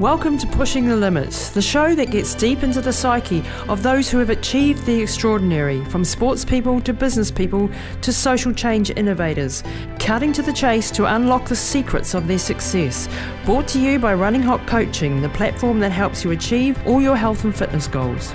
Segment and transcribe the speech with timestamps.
[0.00, 4.10] Welcome to Pushing the Limits, the show that gets deep into the psyche of those
[4.10, 7.70] who have achieved the extraordinary, from sports people to business people
[8.00, 9.62] to social change innovators,
[10.00, 13.08] cutting to the chase to unlock the secrets of their success.
[13.44, 17.16] Brought to you by Running Hot Coaching, the platform that helps you achieve all your
[17.16, 18.34] health and fitness goals.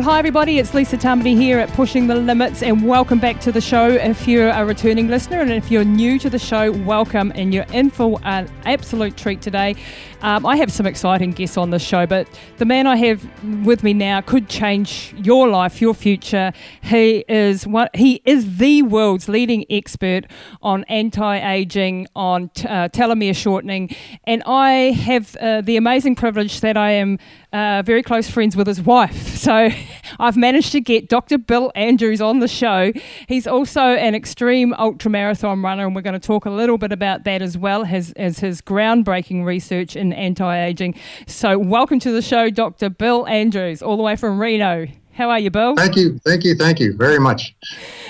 [0.00, 3.52] Well, hi everybody, it's Lisa Tamati here at Pushing the Limits, and welcome back to
[3.52, 3.86] the show.
[3.86, 7.66] If you're a returning listener and if you're new to the show, welcome, and you're
[7.70, 9.76] in for an absolute treat today.
[10.22, 12.26] Um, I have some exciting guests on the show, but
[12.56, 13.26] the man I have
[13.66, 16.54] with me now could change your life, your future.
[16.82, 20.24] He is what he is the world's leading expert
[20.62, 26.78] on anti-aging, on t- uh, telomere shortening, and I have uh, the amazing privilege that
[26.78, 27.18] I am
[27.52, 29.28] uh, very close friends with his wife.
[29.40, 29.70] So
[30.18, 31.38] I've managed to get Dr.
[31.38, 32.92] Bill Andrews on the show.
[33.26, 37.24] He's also an extreme ultramarathon runner, and we're going to talk a little bit about
[37.24, 40.94] that as well as, as his groundbreaking research in anti aging.
[41.26, 42.90] So, welcome to the show, Dr.
[42.90, 44.86] Bill Andrews, all the way from Reno.
[45.20, 45.76] How are you, Bill?
[45.76, 47.54] Thank you, thank you, thank you very much.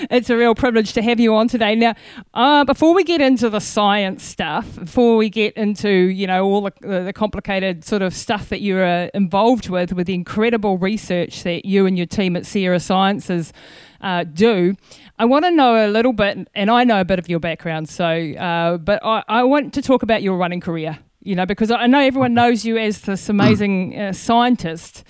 [0.09, 1.75] It's a real privilege to have you on today.
[1.75, 1.93] Now,
[2.33, 6.61] uh, before we get into the science stuff, before we get into you know all
[6.61, 6.71] the,
[7.03, 11.65] the complicated sort of stuff that you're uh, involved with, with the incredible research that
[11.65, 13.51] you and your team at Sierra Sciences
[13.99, 14.77] uh, do,
[15.19, 17.89] I want to know a little bit, and I know a bit of your background.
[17.89, 21.69] So, uh, but I, I want to talk about your running career you know, because
[21.69, 25.03] I know everyone knows you as this amazing uh, scientist,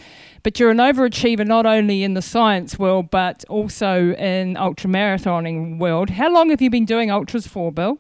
[0.44, 6.10] but you're an overachiever not only in the science world but also in ultramarathoning world.
[6.12, 8.00] How long have you been doing ultras for, Bill?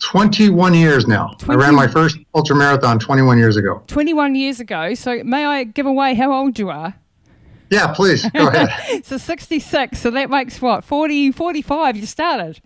[0.00, 1.34] 21 years now.
[1.38, 1.52] 20?
[1.52, 3.82] I ran my first ultramarathon 21 years ago.
[3.86, 4.94] 21 years ago.
[4.94, 6.94] So may I give away how old you are?
[7.70, 8.28] Yeah, please.
[8.30, 9.04] Go ahead.
[9.04, 9.98] so 66.
[9.98, 10.84] So that makes what?
[10.84, 12.60] 40, 45 you started?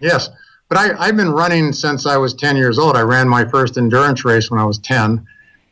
[0.00, 0.28] Yes.
[0.68, 2.96] But I, I've been running since I was 10 years old.
[2.96, 5.24] I ran my first endurance race when I was 10.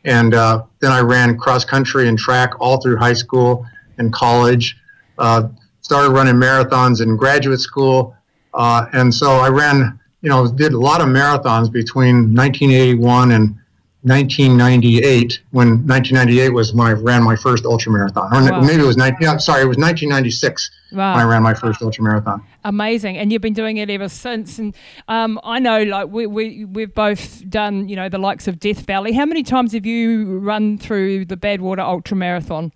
[0.05, 3.65] And uh, then I ran cross country and track all through high school
[3.97, 4.77] and college.
[5.17, 5.49] Uh,
[5.81, 8.15] started running marathons in graduate school.
[8.53, 13.57] Uh, and so I ran, you know, did a lot of marathons between 1981 and
[14.03, 18.25] 1998 when 1998 was when I ran my first ultra marathon.
[18.33, 18.59] Or wow.
[18.59, 21.15] maybe it was 19, yeah, sorry, it was 1996 wow.
[21.15, 22.45] when I ran my first ultra marathon.
[22.65, 24.59] Amazing, and you've been doing it ever since.
[24.59, 24.75] And
[25.07, 28.85] um, I know, like we we we've both done, you know, the likes of Death
[28.85, 29.13] Valley.
[29.13, 32.73] How many times have you run through the Badwater Ultra Marathon?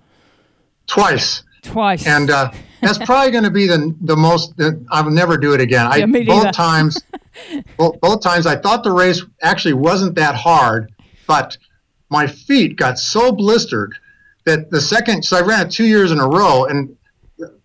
[0.88, 1.44] Twice.
[1.62, 2.08] Twice.
[2.08, 2.52] And uh,
[2.82, 4.54] that's probably going to be the the most.
[4.62, 5.88] Uh, I will never do it again.
[5.88, 7.04] I yeah, both times.
[7.78, 10.94] both, both times I thought the race actually wasn't that hard
[11.28, 11.58] but
[12.10, 13.94] my feet got so blistered
[14.46, 16.96] that the second, so I ran it two years in a row, and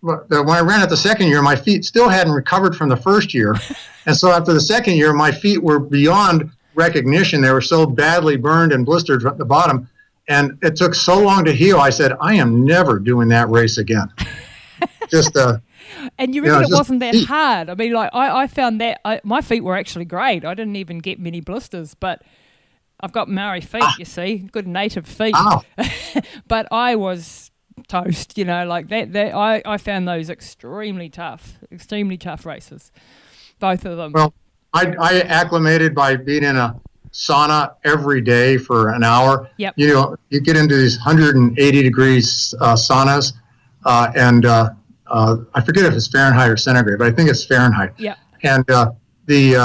[0.01, 3.33] when I ran it the second year, my feet still hadn't recovered from the first
[3.33, 3.55] year.
[4.05, 7.41] and so after the second year, my feet were beyond recognition.
[7.41, 9.89] They were so badly burned and blistered at the bottom.
[10.27, 11.79] And it took so long to heal.
[11.79, 14.11] I said, I am never doing that race again.
[15.09, 15.57] just, uh,
[16.17, 17.69] and you reckon you know, it wasn't that hard?
[17.69, 20.45] I mean, like, I, I found that I, my feet were actually great.
[20.45, 22.21] I didn't even get many blisters, but
[23.03, 23.95] I've got Maori feet, ah.
[23.99, 25.35] you see, good native feet.
[25.35, 25.61] Oh.
[26.47, 27.51] but I was
[27.89, 29.11] toast, you know, like that.
[29.11, 32.93] that I, I found those extremely tough, extremely tough races,
[33.59, 34.13] both of them.
[34.13, 34.33] Well,
[34.73, 36.79] I, I acclimated by being in a
[37.11, 39.49] sauna every day for an hour.
[39.57, 39.73] Yep.
[39.75, 43.33] You know, you get into these 180 degrees uh, saunas,
[43.83, 44.69] uh, and uh,
[45.07, 47.91] uh, I forget if it's Fahrenheit or centigrade, but I think it's Fahrenheit.
[47.97, 48.15] Yeah.
[48.43, 48.91] And uh,
[49.25, 49.57] the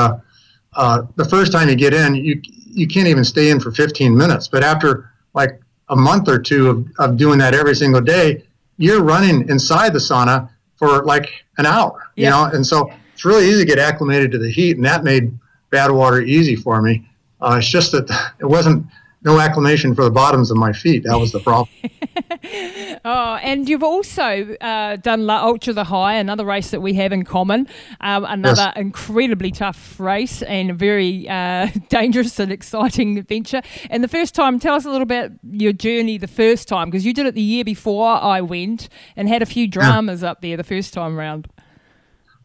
[0.74, 4.16] uh, the first time you get in, you you can't even stay in for 15
[4.16, 4.48] minutes.
[4.48, 8.44] But after like a month or two of, of doing that every single day,
[8.76, 12.24] you're running inside the sauna for like an hour, yeah.
[12.24, 12.56] you know?
[12.56, 14.76] And so it's really easy to get acclimated to the heat.
[14.76, 15.36] And that made
[15.72, 17.08] Badwater easy for me.
[17.40, 18.08] Uh, it's just that
[18.40, 18.86] it wasn't
[19.28, 21.04] no acclimation for the bottoms of my feet.
[21.04, 21.68] That was the problem.
[23.04, 27.12] oh, and you've also uh, done La Ultra the High, another race that we have
[27.12, 27.68] in common.
[28.00, 28.76] Um, another yes.
[28.76, 33.60] incredibly tough race and a very uh, dangerous and exciting adventure.
[33.90, 37.04] And the first time, tell us a little bit your journey the first time, because
[37.04, 40.30] you did it the year before I went and had a few dramas yeah.
[40.30, 41.48] up there the first time round.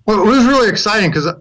[0.06, 1.34] Well, it was really exciting because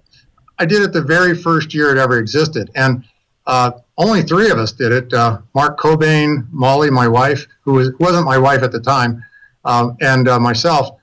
[0.59, 2.71] I did it the very first year it ever existed.
[2.77, 3.05] And
[3.47, 5.12] uh, only three of us did it.
[5.12, 9.23] Uh, Mark Cockbain, Molly, my wife, who was, wasn't my wife at the time,
[9.65, 10.99] um, and uh, myself.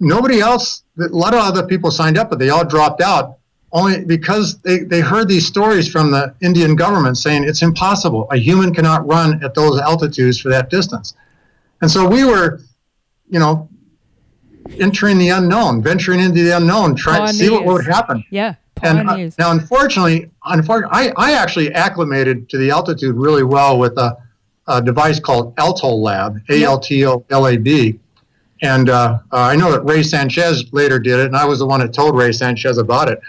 [0.00, 3.38] Nobody else, a lot of other people signed up, but they all dropped out
[3.72, 8.26] only because they, they heard these stories from the Indian government saying it's impossible.
[8.30, 11.14] A human cannot run at those altitudes for that distance.
[11.82, 12.60] And so we were
[13.28, 13.68] you know,
[14.78, 18.24] entering the unknown, venturing into the unknown, trying to see what would happen.
[18.30, 18.54] Yeah.
[18.82, 23.96] And uh, now, unfortunately, unfortunately, I, I actually acclimated to the altitude really well with
[23.98, 24.16] a,
[24.66, 27.98] a device called Alto Lab, A L T O L A B.
[28.62, 31.66] And uh, uh, I know that Ray Sanchez later did it, and I was the
[31.66, 33.20] one that told Ray Sanchez about it.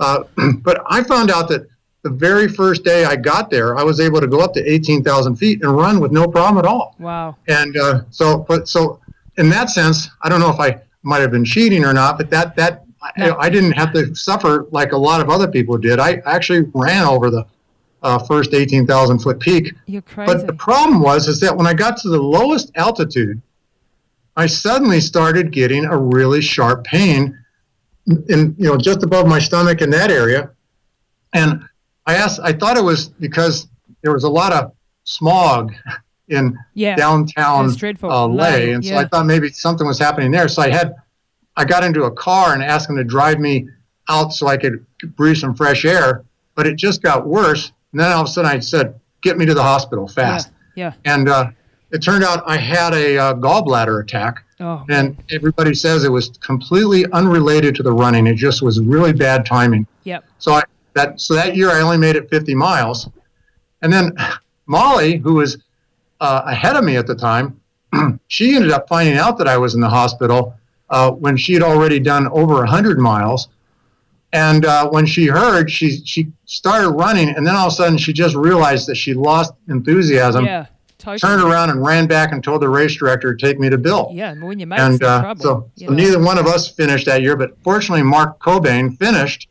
[0.00, 0.24] Uh,
[0.62, 1.66] but I found out that
[2.02, 5.36] the very first day I got there, I was able to go up to 18,000
[5.36, 6.94] feet and run with no problem at all.
[6.98, 7.36] Wow.
[7.48, 9.00] And uh, so, but so
[9.36, 12.30] in that sense, I don't know if I might have been cheating or not, but
[12.30, 12.84] that, that,
[13.16, 13.32] no.
[13.32, 15.98] I, I, didn't have to suffer like a lot of other people did.
[15.98, 17.46] I actually ran over the
[18.02, 19.74] uh, first 18,000 foot peak.
[19.86, 20.32] You're crazy.
[20.32, 23.40] But the problem was, is that when I got to the lowest altitude,
[24.36, 27.36] I suddenly started getting a really sharp pain
[28.28, 30.50] in, you know, just above my stomach in that area.
[31.34, 31.62] And
[32.06, 33.68] I asked, I thought it was because
[34.02, 34.72] there was a lot of
[35.04, 35.74] smog
[36.28, 38.96] in yeah, downtown uh, Leh, and so.
[38.96, 40.48] I thought maybe something was happening there.
[40.48, 40.94] So I had,
[41.58, 43.68] I got into a car and asked him to drive me
[44.08, 46.24] out so I could breathe some fresh air.
[46.54, 47.72] But it just got worse.
[47.92, 50.94] And then all of a sudden I said, "Get me to the hospital fast." Yeah.
[51.04, 51.12] yeah.
[51.12, 51.50] And uh,
[51.90, 54.44] it turned out I had a uh, gallbladder attack.
[54.60, 58.26] Oh, and everybody says it was completely unrelated to the running.
[58.26, 59.86] It just was really bad timing.
[60.04, 60.24] Yep.
[60.38, 60.62] So I
[60.94, 63.08] that so that year I only made it 50 miles,
[63.82, 64.16] and then
[64.66, 65.58] Molly, who was
[66.20, 67.60] uh, ahead of me at the time,
[68.28, 70.54] she ended up finding out that I was in the hospital
[70.90, 73.48] uh, when she had already done over 100 miles.
[74.32, 77.96] And uh, when she heard, she she started running, and then all of a sudden
[77.96, 80.44] she just realized that she lost enthusiasm.
[80.44, 80.66] Yeah
[80.98, 81.18] totally.
[81.18, 84.10] turned around and ran back and told the race director to take me to Bill.
[84.12, 87.56] Yeah, when you and uh, so, so neither one of us finished that year, but
[87.62, 89.48] fortunately Mark Cockbain finished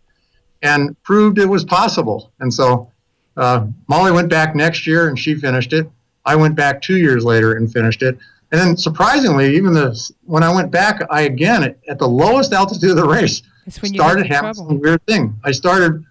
[0.62, 2.32] and proved it was possible.
[2.40, 2.92] And so
[3.36, 5.90] uh, Molly went back next year and she finished it.
[6.26, 8.18] I went back two years later and finished it.
[8.52, 12.54] And then surprisingly, even the when I went back, I again at, at the lowest
[12.54, 15.38] altitude of the race started having some weird thing.
[15.44, 16.04] I started,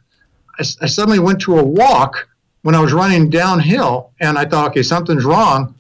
[0.59, 2.29] I, I suddenly went to a walk
[2.63, 5.75] when I was running downhill, and I thought, okay, something's wrong.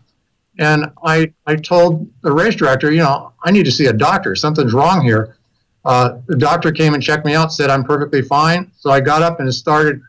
[0.58, 4.34] And I, I told the race director, you know, I need to see a doctor.
[4.34, 5.36] Something's wrong here.
[5.84, 8.70] Uh, the doctor came and checked me out, said I'm perfectly fine.
[8.78, 10.00] So I got up and started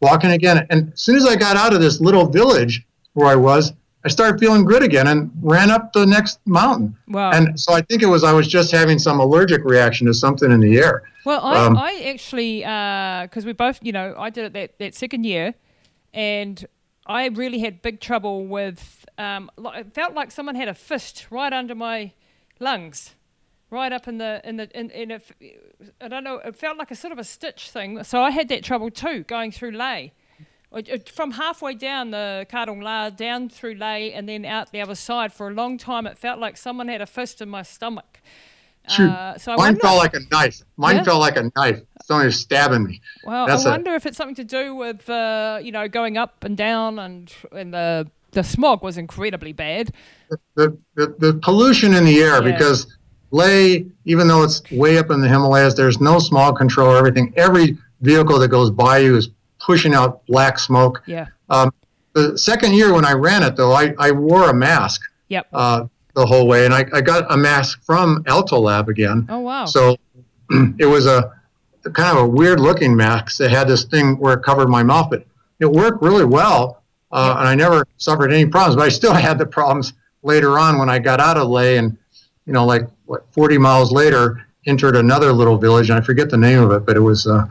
[0.00, 0.66] walking again.
[0.70, 3.72] And as soon as I got out of this little village where I was,
[4.04, 6.96] I started feeling good again and ran up the next mountain.
[7.08, 7.30] Wow.
[7.30, 10.50] And so I think it was I was just having some allergic reaction to something
[10.50, 11.04] in the air.
[11.24, 14.78] Well, I, um, I actually, because uh, we both, you know, I did it that,
[14.78, 15.54] that second year
[16.12, 16.66] and
[17.06, 19.04] I really had big trouble with.
[19.18, 22.12] Um, it felt like someone had a fist right under my
[22.60, 23.14] lungs,
[23.70, 25.24] right up in the in the in, in it,
[26.00, 26.36] I don't know.
[26.36, 28.02] It felt like a sort of a stitch thing.
[28.04, 30.08] So I had that trouble too going through Leh.
[31.12, 35.32] From halfway down the Khardung La, down through Leh, and then out the other side
[35.32, 38.20] for a long time, it felt like someone had a fist in my stomach.
[38.88, 40.62] Uh, so Mine felt like a knife.
[40.76, 41.04] Mine yeah?
[41.04, 41.80] felt like a knife.
[42.04, 43.00] Someone was stabbing me.
[43.24, 46.16] Well, That's I wonder a, if it's something to do with uh, you know going
[46.16, 49.92] up and down and and the the smog was incredibly bad.
[50.56, 52.52] The the, the pollution in the air yeah.
[52.52, 52.96] because
[53.30, 57.32] Leh, even though it's way up in the Himalayas, there's no smog control everything.
[57.36, 59.30] Every vehicle that goes by you is
[59.64, 61.02] pushing out black smoke.
[61.06, 61.28] Yeah.
[61.48, 61.72] Um,
[62.14, 65.02] the second year when I ran it, though, I, I wore a mask.
[65.28, 65.46] Yep.
[65.52, 69.26] Uh, the whole way, and I, I got a mask from Alto Lab again.
[69.30, 69.64] Oh wow!
[69.64, 69.96] So
[70.78, 71.32] it was a
[71.94, 75.08] kind of a weird looking mask that had this thing where it covered my mouth,
[75.10, 75.24] but
[75.58, 78.76] it worked really well, uh, and I never suffered any problems.
[78.76, 81.96] But I still had the problems later on when I got out of Leh, and
[82.46, 86.36] you know, like what 40 miles later, entered another little village, and I forget the
[86.36, 87.46] name of it, but it was uh,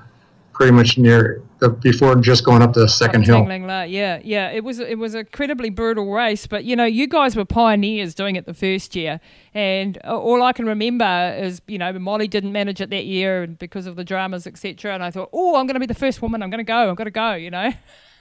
[0.53, 3.48] pretty much near the, before just going up the second hill.
[3.48, 4.50] Yeah, yeah.
[4.50, 8.13] It was it was a incredibly brutal race, but you know, you guys were pioneers
[8.13, 9.22] doing it the first year,
[9.53, 13.86] and all I can remember is you know Molly didn't manage it that year because
[13.86, 14.94] of the dramas, etc.
[14.94, 16.44] And I thought, oh, I'm going to be the first woman.
[16.44, 16.89] I'm going to go.
[16.89, 17.34] I'm going to go.
[17.34, 17.72] You know.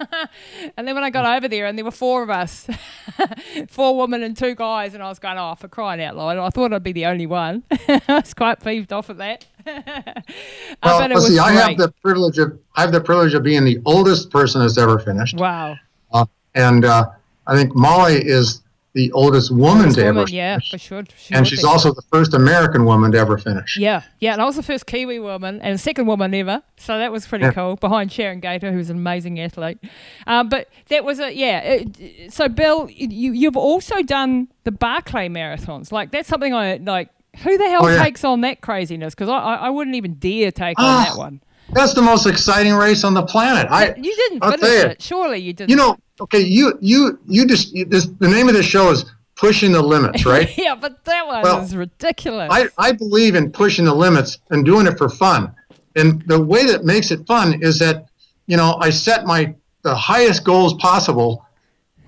[0.76, 2.68] and then when I got over there, and there were four of us,
[3.68, 6.38] four women and two guys, and I was going, oh, for crying out loud!
[6.38, 7.64] I thought I'd be the only one.
[7.70, 9.46] I was quite peeved off at that.
[10.82, 13.80] well, well see, I have the privilege of I have the privilege of being the
[13.84, 15.36] oldest person that's ever finished.
[15.36, 15.76] Wow!
[16.12, 17.10] Uh, and uh,
[17.46, 18.62] I think Molly is
[18.92, 20.30] the oldest woman oldest to woman, ever.
[20.30, 20.70] Yeah, finish.
[20.70, 21.04] for sure.
[21.16, 21.68] She and she's be.
[21.68, 23.76] also the first American woman to ever finish.
[23.76, 26.62] Yeah, yeah, and I was the first Kiwi woman and second woman ever.
[26.76, 27.52] So that was pretty yeah.
[27.52, 27.76] cool.
[27.76, 29.78] Behind Sharon Gayter, who's an amazing athlete.
[30.26, 31.60] Um, but that was a yeah.
[31.60, 35.92] It, so Bill, you you've also done the Barkley marathons.
[35.92, 37.10] Like that's something I like.
[37.38, 38.02] Who the hell oh, yeah.
[38.02, 39.14] takes on that craziness?
[39.14, 41.40] Because I, I, I wouldn't even dare take on ah, that one.
[41.72, 43.68] That's the most exciting race on the planet.
[43.70, 45.02] I you didn't I'll finish it.
[45.02, 45.70] Surely you didn't.
[45.70, 49.04] You know, okay, you you you just you, this, the name of this show is
[49.36, 50.56] pushing the limits, right?
[50.58, 52.48] yeah, but that one well, is ridiculous.
[52.52, 55.54] I, I believe in pushing the limits and doing it for fun.
[55.96, 58.06] And the way that makes it fun is that,
[58.46, 61.46] you know, I set my the highest goals possible,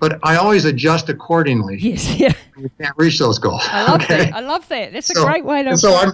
[0.03, 1.77] but I always adjust accordingly.
[1.79, 2.33] Yes, yeah.
[2.57, 3.61] You can't reach those goals.
[3.67, 4.25] I love okay?
[4.25, 4.35] that.
[4.35, 4.91] I love that.
[4.91, 5.77] That's so, a great way to.
[5.77, 6.11] So I'm,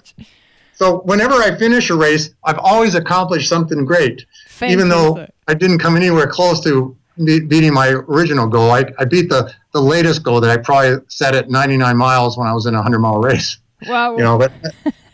[0.73, 4.69] so whenever I finish a race, I've always accomplished something great, Fantastic.
[4.69, 8.69] even though I didn't come anywhere close to beating my original goal.
[8.69, 12.47] I, I beat the, the latest goal that I probably set at 99 miles when
[12.47, 13.57] I was in a 100 mile race.
[13.87, 14.17] Wow.
[14.17, 14.51] You know, but,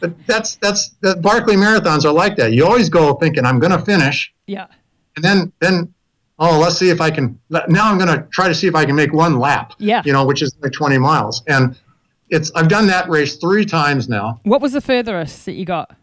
[0.01, 2.51] but that's, that's, the Barkley marathons are like that.
[2.51, 4.33] You always go thinking, I'm going to finish.
[4.47, 4.67] Yeah.
[5.15, 5.93] And then, then,
[6.39, 8.85] oh, let's see if I can, now I'm going to try to see if I
[8.85, 9.73] can make one lap.
[9.77, 10.01] Yeah.
[10.05, 11.43] You know, which is like 20 miles.
[11.47, 11.77] And
[12.29, 14.39] it's, I've done that race three times now.
[14.43, 15.95] What was the furthest that you got?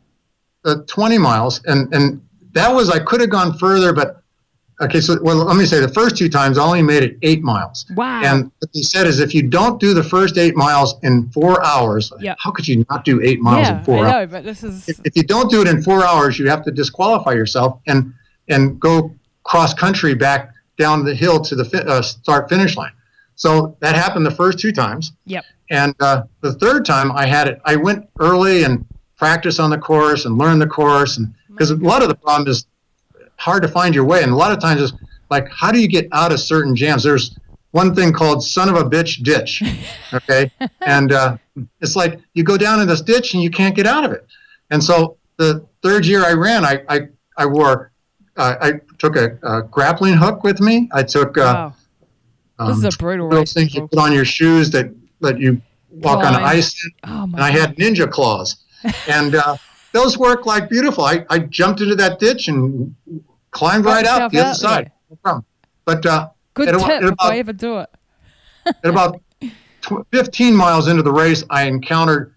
[0.64, 1.60] Uh, 20 miles.
[1.66, 4.22] And, and that was, I could have gone further, but
[4.82, 7.42] Okay, so well, let me say the first two times I only made it eight
[7.42, 7.86] miles.
[7.94, 8.22] Wow.
[8.24, 11.64] And what he said is if you don't do the first eight miles in four
[11.64, 12.36] hours, yep.
[12.40, 14.30] how could you not do eight miles yeah, in four I know, hours?
[14.30, 16.72] but this is if, if, you don't do it in four hours, you have to
[16.72, 18.12] disqualify yourself and
[18.48, 22.92] and go cross country back down the hill to the fi- uh, start finish line.
[23.34, 25.12] So that happened the first two times.
[25.26, 25.44] Yep.
[25.70, 28.84] And uh, the third time I had it, I went early and
[29.16, 32.48] practiced on the course and learned the course, and because a lot of the problem
[32.48, 32.66] is
[33.36, 34.22] hard to find your way.
[34.22, 34.92] And a lot of times it's
[35.30, 37.02] like, how do you get out of certain jams?
[37.02, 37.36] There's
[37.72, 39.62] one thing called son of a bitch ditch.
[40.14, 40.50] Okay.
[40.82, 41.38] and uh,
[41.80, 44.26] it's like you go down in this ditch and you can't get out of it.
[44.70, 47.00] And so the third year I ran, I, I,
[47.38, 47.91] I wore,
[48.36, 50.88] uh, I took a, a, grappling hook with me.
[50.92, 52.66] I took, uh, wow.
[52.66, 53.52] this um, is a brutal race.
[53.52, 55.60] things you put on your shoes that let you
[55.90, 56.36] walk Blind.
[56.36, 56.74] on ice.
[57.04, 58.64] Oh and I had ninja claws.
[59.08, 59.56] and uh,
[59.92, 61.04] those work like beautiful.
[61.04, 62.94] I, I jumped into that ditch and
[63.50, 64.90] climbed right out the other side.
[65.10, 65.44] No problem.
[65.84, 67.90] But uh, good tip about, if I ever do it.
[68.66, 69.20] at about
[70.12, 72.34] 15 miles into the race, I encountered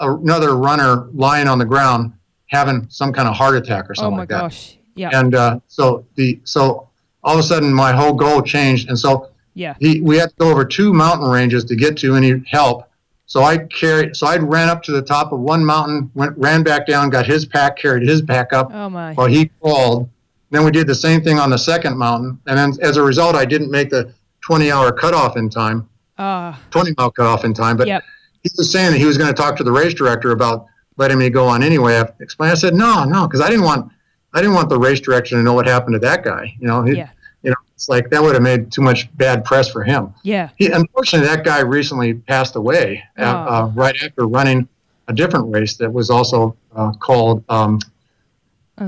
[0.00, 2.12] another runner lying on the ground
[2.46, 4.76] having some kind of heart attack or something oh like that.
[4.94, 5.10] Yeah.
[5.12, 6.88] And uh, so the so
[7.22, 10.36] all of a sudden my whole goal changed, and so yeah, he, we had to
[10.36, 12.88] go over two mountain ranges to get to any help.
[13.26, 16.62] So I carried, so I ran up to the top of one mountain, went, ran
[16.62, 18.70] back down, got his pack, carried his pack up.
[18.72, 19.14] Oh my!
[19.14, 20.08] While he crawled,
[20.50, 23.34] then we did the same thing on the second mountain, and then as a result,
[23.34, 24.12] I didn't make the
[24.48, 27.76] 20-hour cutoff in time, uh, 20-mile cutoff in time.
[27.76, 28.04] But yep.
[28.42, 31.18] he was saying that he was going to talk to the race director about letting
[31.18, 31.96] me go on anyway.
[31.96, 32.52] I explained.
[32.52, 33.90] I said no, no, because I didn't want
[34.34, 36.54] I didn't want the race director to know what happened to that guy.
[36.58, 37.10] You know, he, yeah.
[37.42, 40.12] you know, it's like that would have made too much bad press for him.
[40.24, 40.50] Yeah.
[40.56, 43.24] He, unfortunately, that guy recently passed away oh.
[43.24, 44.68] uh, right after running
[45.06, 47.44] a different race that was also uh, called.
[47.48, 47.78] Um,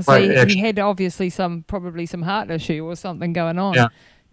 [0.01, 3.73] so he, he, had obviously some probably some heart issue or something going on.
[3.73, 3.87] Yeah.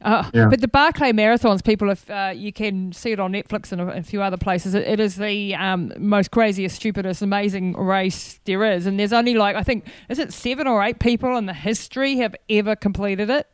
[0.04, 0.48] Uh, yeah.
[0.48, 3.88] But the Barkley Marathons, people, if uh, you can see it on Netflix and a,
[3.88, 8.62] a few other places, it, it is the um, most craziest, stupidest, amazing race there
[8.70, 8.84] is.
[8.84, 12.16] And there's only like I think is it seven or eight people in the history
[12.16, 13.48] have ever completed it.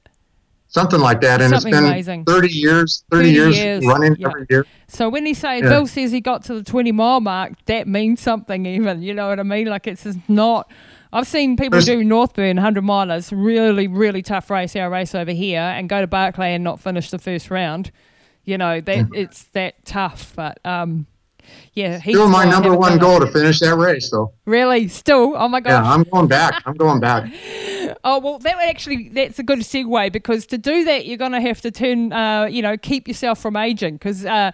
[0.67, 2.25] Something like that, and Something it's been amazing.
[2.27, 4.29] 30 years, 30, 30 years, years, running yeah.
[4.29, 4.67] every year.
[4.87, 5.69] So when he say yeah.
[5.69, 8.67] Bill says he got to the 20 mile mark, that means something.
[8.67, 9.67] Even you know what I mean?
[9.67, 10.71] Like it's just not
[11.13, 15.33] I've seen people There's, do Northburn 100 milers, really, really tough race, our race over
[15.33, 17.91] here, and go to Barkley and not finish the first round.
[18.45, 19.17] You know, that mm.
[19.17, 20.33] it's that tough.
[20.37, 21.07] But um,
[21.75, 24.33] yeah, still my number one goal to finish that race, though.
[24.45, 25.35] Really, still?
[25.37, 25.85] Oh my gosh!
[25.85, 26.63] Yeah, I'm going back.
[26.65, 27.33] I'm going back.
[28.03, 31.41] Oh well, that actually that's a good segue because to do that you're going to
[31.41, 34.53] have to turn, uh, you know, keep yourself from aging because, uh,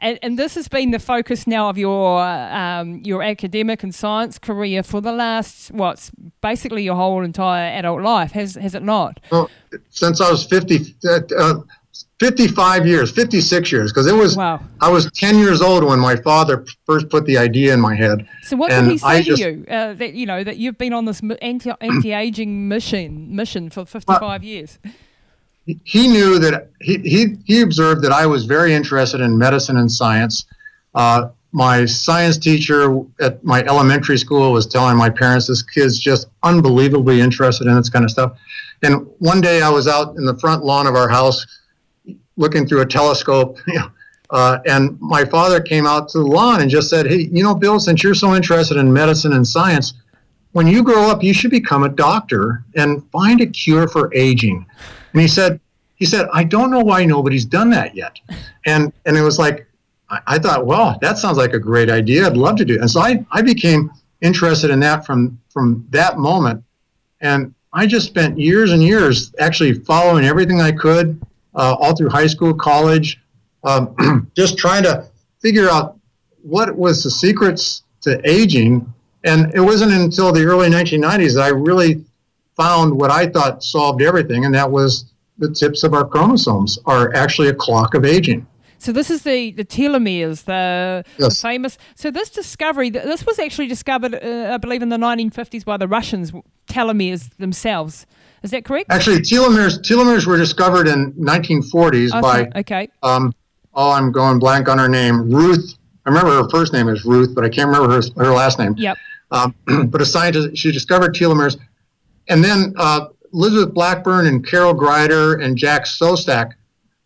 [0.00, 4.38] and, and, this has been the focus now of your um, your academic and science
[4.38, 9.20] career for the last what's basically your whole entire adult life, has has it not?
[9.30, 9.50] Well,
[9.90, 10.96] since I was fifty.
[11.06, 11.54] Uh, uh
[12.20, 14.60] 55 years, 56 years, because it was, wow.
[14.82, 18.28] I was 10 years old when my father first put the idea in my head.
[18.42, 19.64] So what did he say I to just, you?
[19.66, 24.20] Uh, that, you know, that you've been on this anti, anti-aging mission, mission for 55
[24.20, 24.78] well, years.
[25.64, 29.90] He knew that, he, he, he observed that I was very interested in medicine and
[29.90, 30.44] science.
[30.94, 36.28] Uh, my science teacher at my elementary school was telling my parents this kid's just
[36.42, 38.38] unbelievably interested in this kind of stuff.
[38.82, 41.46] And one day I was out in the front lawn of our house
[42.40, 43.90] looking through a telescope, you know,
[44.30, 47.54] uh, and my father came out to the lawn and just said, "Hey, you know,
[47.54, 49.94] Bill, since you're so interested in medicine and science,
[50.52, 54.64] when you grow up, you should become a doctor and find a cure for aging."
[55.12, 55.60] And he said,
[55.96, 58.18] "He said, I don't know why nobody's done that yet."
[58.66, 59.66] And and it was like,
[60.08, 62.26] I, I thought, well, that sounds like a great idea.
[62.26, 62.74] I'd love to do.
[62.74, 62.82] It.
[62.82, 66.62] And so I I became interested in that from from that moment,
[67.20, 71.20] and I just spent years and years actually following everything I could
[71.54, 73.20] uh, all through high school, college,
[73.64, 75.06] um, just trying to
[75.40, 75.98] figure out
[76.42, 78.92] what was the secrets to aging.
[79.24, 82.04] And it wasn't until the early 1990s that I really
[82.56, 85.06] found what I thought solved everything, and that was
[85.38, 88.46] the tips of our chromosomes are actually a clock of aging.
[88.78, 91.34] So this is the, the telomeres, the, yes.
[91.34, 91.76] the famous.
[91.96, 95.86] So this discovery, this was actually discovered, uh, I believe, in the 1950s by the
[95.86, 96.32] Russians,
[96.66, 98.06] telomeres themselves.
[98.42, 98.90] Is that correct?
[98.90, 102.20] Actually, telomeres telomeres were discovered in 1940s okay.
[102.20, 102.60] by.
[102.60, 102.88] Okay.
[103.02, 103.34] Um,
[103.74, 105.30] oh, I'm going blank on her name.
[105.30, 105.74] Ruth.
[106.06, 108.74] I remember her first name is Ruth, but I can't remember her, her last name.
[108.78, 108.96] Yep.
[109.30, 109.54] Um,
[109.90, 111.58] but a scientist, she discovered telomeres,
[112.28, 116.52] and then uh, Elizabeth Blackburn and Carol Greider and Jack Szostak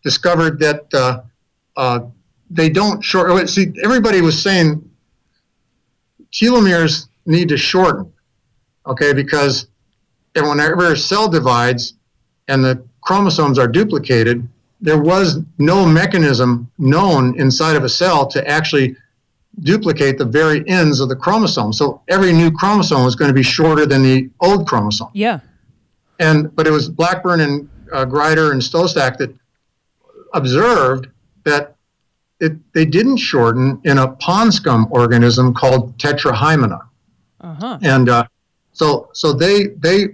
[0.03, 1.21] discovered that uh,
[1.75, 1.99] uh,
[2.49, 3.49] they don't short.
[3.49, 4.89] See, everybody was saying
[6.31, 8.11] telomeres need to shorten,
[8.87, 9.67] okay, because
[10.35, 11.93] and whenever a cell divides
[12.47, 14.47] and the chromosomes are duplicated,
[14.81, 18.95] there was no mechanism known inside of a cell to actually
[19.61, 21.71] duplicate the very ends of the chromosome.
[21.71, 25.09] So every new chromosome is going to be shorter than the old chromosome.
[25.13, 25.39] Yeah.
[26.19, 29.33] And but it was Blackburn and uh, Greider and Szostak that
[30.33, 31.07] observed
[31.45, 31.75] that
[32.39, 36.81] it, they didn't shorten in a pond scum organism called Tetrahymena.
[37.39, 37.79] Uh-huh.
[37.81, 38.25] And uh,
[38.73, 40.09] so so they they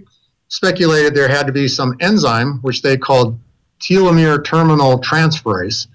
[0.52, 3.38] speculated there had to be some enzyme which they called
[3.80, 5.86] telomere terminal transferase,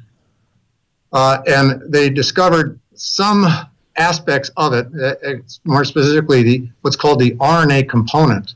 [1.13, 3.45] uh, and they discovered some
[3.97, 5.33] aspects of it, uh,
[5.63, 8.55] more specifically the what's called the RNA component.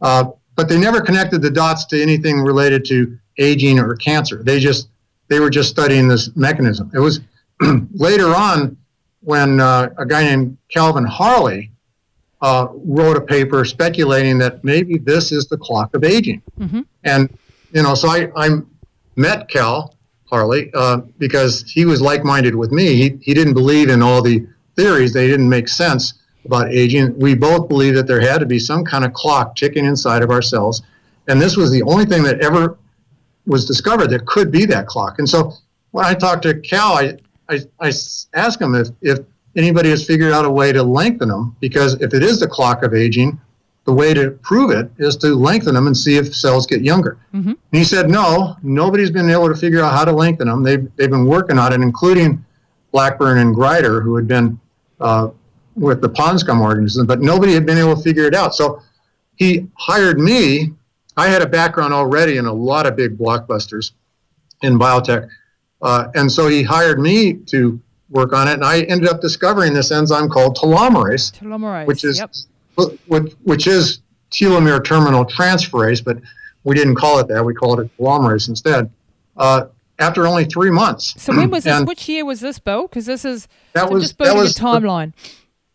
[0.00, 0.24] Uh,
[0.56, 4.42] but they never connected the dots to anything related to aging or cancer.
[4.42, 4.88] They just
[5.28, 6.90] they were just studying this mechanism.
[6.92, 7.20] It was
[7.92, 8.76] later on
[9.20, 11.71] when uh, a guy named Calvin Harley
[12.42, 16.42] uh, wrote a paper speculating that maybe this is the clock of aging.
[16.58, 16.80] Mm-hmm.
[17.04, 17.38] And
[17.72, 18.48] you know, so I, I
[19.16, 19.96] met Cal
[20.26, 22.94] Harley uh, because he was like-minded with me.
[22.96, 24.46] He, he didn't believe in all the
[24.76, 27.18] theories; they didn't make sense about aging.
[27.18, 30.30] We both believed that there had to be some kind of clock ticking inside of
[30.30, 30.82] our cells,
[31.28, 32.76] and this was the only thing that ever
[33.46, 35.18] was discovered that could be that clock.
[35.18, 35.52] And so
[35.92, 37.16] when I talked to Cal, I,
[37.48, 37.92] I, I
[38.34, 39.18] asked him if, if
[39.56, 42.82] anybody has figured out a way to lengthen them, because if it is the clock
[42.82, 43.40] of aging,
[43.84, 47.18] the way to prove it is to lengthen them and see if cells get younger.
[47.34, 47.48] Mm-hmm.
[47.48, 50.62] And he said, no, nobody's been able to figure out how to lengthen them.
[50.62, 52.44] They've, they've been working on it, including
[52.92, 54.60] Blackburn and Greider, who had been
[55.00, 55.30] uh,
[55.74, 58.54] with the pond scum organism, but nobody had been able to figure it out.
[58.54, 58.82] So
[59.36, 60.72] he hired me.
[61.16, 63.92] I had a background already in a lot of big blockbusters
[64.62, 65.28] in biotech.
[65.80, 67.80] Uh, and so he hired me to
[68.12, 72.18] work on it, and I ended up discovering this enzyme called telomerase, telomerase which is
[72.18, 72.30] yep.
[73.06, 76.18] which, which is telomere terminal transferase, but
[76.64, 77.44] we didn't call it that.
[77.44, 78.90] We called it telomerase instead.
[79.36, 79.64] Uh,
[79.98, 81.14] after only three months.
[81.22, 81.82] So when was this?
[81.84, 82.82] Which year was this, Bill?
[82.82, 85.12] Because this is that was just that was timeline.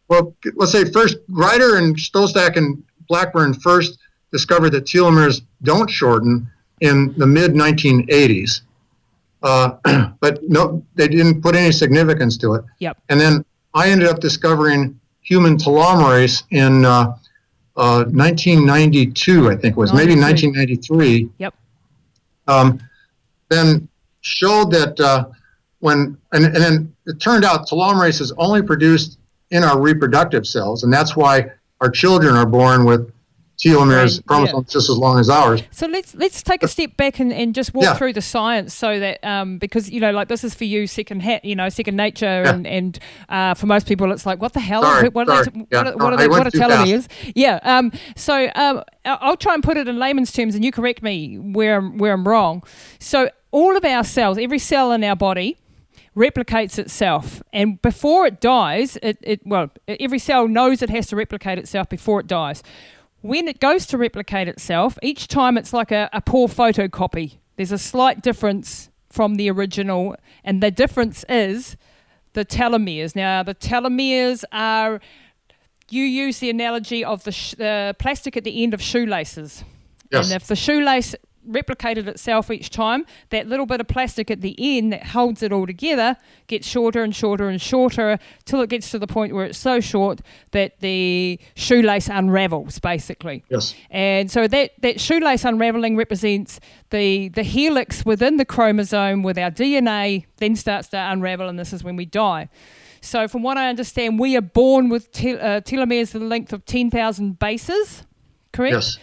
[0.10, 4.00] Well, let's say first Greider and Szostak and Blackburn first
[4.32, 6.50] discovered that telomeres don't shorten
[6.82, 8.62] in the mid 1980s.
[9.43, 9.78] Uh,
[10.19, 12.65] but no, they didn't put any significance to it.
[12.80, 12.97] Yep.
[13.10, 17.15] And then I ended up discovering human telomerase in uh,
[17.76, 21.30] uh, 1992, I think it was, maybe 1993.
[21.38, 21.56] Yep.
[22.47, 22.80] Um,
[23.50, 23.88] then
[24.21, 25.26] showed that uh,
[25.80, 29.19] when, and, and then it turned out telomerase is only produced
[29.52, 33.12] in our reproductive cells, and that's why our children are born with
[33.58, 34.26] telomeres, right.
[34.26, 34.74] chromosomes yeah.
[34.74, 35.63] just as long as ours.
[35.72, 37.96] So let's let's take a step back and, and just walk yeah.
[37.96, 41.22] through the science so that um, because you know like this is for you second
[41.22, 42.54] hat you know second nature yeah.
[42.54, 45.39] and and uh, for most people it's like what the hell sorry, what, sorry.
[45.39, 47.08] are they, what, what, are they, what are telomeres?
[47.36, 47.60] Yeah.
[47.63, 51.38] Um, so um, I'll try and put it in layman's terms and you correct me
[51.38, 52.63] where where I'm wrong.
[53.00, 55.58] So all of our cells, every cell in our body
[56.15, 61.15] replicates itself and before it dies it, it well every cell knows it has to
[61.15, 62.63] replicate itself before it dies
[63.21, 67.38] when it goes to replicate itself, each time it's like a, a poor photocopy.
[67.56, 71.75] There's a slight difference from the original, and the difference is
[72.34, 73.15] the telomeres.
[73.15, 75.01] Now, the telomeres are,
[75.89, 79.63] you use the analogy of the, sh- the plastic at the end of shoelaces.
[80.12, 80.25] Yes.
[80.25, 81.15] And if the shoelace
[81.47, 85.51] replicated itself each time, that little bit of plastic at the end that holds it
[85.51, 89.45] all together gets shorter and shorter and shorter till it gets to the point where
[89.45, 93.43] it's so short that the shoelace unravels, basically.
[93.49, 93.75] Yes.
[93.89, 99.51] And so that, that shoelace unraveling represents the, the helix within the chromosome with our
[99.51, 102.49] DNA then starts to unravel, and this is when we die.
[103.01, 106.65] So, from what I understand, we are born with tel- uh, telomeres the length of
[106.65, 108.03] 10,000 bases,
[108.51, 108.73] correct?
[108.73, 108.97] Yes.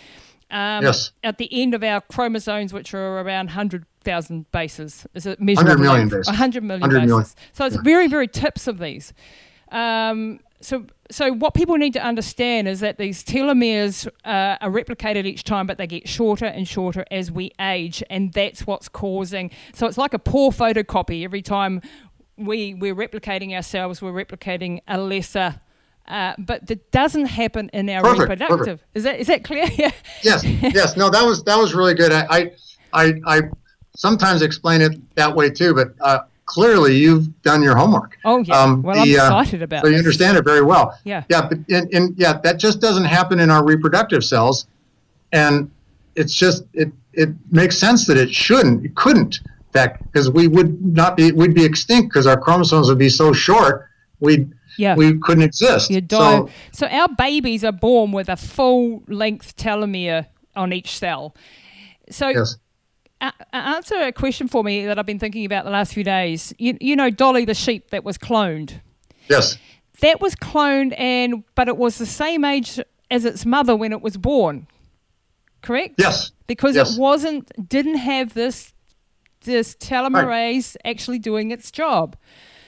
[0.54, 1.10] Um, yes.
[1.22, 5.06] At the end of our chromosomes, which are around 100, thousand bases.
[5.14, 6.26] Is it measured 100 million bases.
[6.26, 7.08] 100 million 100 bases.
[7.08, 7.26] Million.
[7.52, 7.82] So it's yeah.
[7.82, 9.12] very, very tips of these.
[9.72, 15.26] Um, so, so what people need to understand is that these telomeres uh, are replicated
[15.26, 19.50] each time, but they get shorter and shorter as we age, and that's what's causing.
[19.74, 21.24] So it's like a poor photocopy.
[21.24, 21.82] Every time
[22.36, 25.60] we we're replicating ourselves, we're replicating a lesser.
[26.06, 28.58] Uh, but that doesn't happen in our perfect, reproductive.
[28.58, 28.84] Perfect.
[28.94, 29.66] Is that is that clear?
[30.22, 30.96] yes, yes.
[30.96, 32.12] No, that was that was really good.
[32.12, 32.52] I
[32.92, 33.42] I I
[33.96, 38.18] sometimes explain it that way too, but uh, clearly you've done your homework.
[38.24, 38.60] Oh yeah.
[38.60, 39.82] Um, well, the, I'm uh, excited about.
[39.82, 40.98] So you understand it very well.
[41.04, 41.24] Yeah.
[41.30, 44.66] Yeah, but and, and yeah, that just doesn't happen in our reproductive cells,
[45.32, 45.70] and
[46.16, 49.40] it's just it it makes sense that it shouldn't, it couldn't,
[49.72, 53.32] that because we would not be, we'd be extinct because our chromosomes would be so
[53.32, 53.88] short,
[54.20, 54.46] we
[54.78, 54.94] yeah.
[54.94, 55.90] we couldn't exist.
[55.90, 56.38] You die.
[56.38, 61.34] So, so our babies are born with a full length telomere on each cell.
[62.10, 62.56] So yes
[63.52, 66.52] answer a question for me that I've been thinking about the last few days.
[66.58, 68.80] You, you know, Dolly the sheep that was cloned.
[69.28, 69.56] Yes.
[70.00, 74.02] That was cloned, and but it was the same age as its mother when it
[74.02, 74.66] was born.
[75.62, 75.94] Correct.
[75.98, 76.32] Yes.
[76.46, 76.96] Because yes.
[76.96, 78.72] it wasn't, didn't have this
[79.42, 80.90] this telomerase right.
[80.90, 82.16] actually doing its job.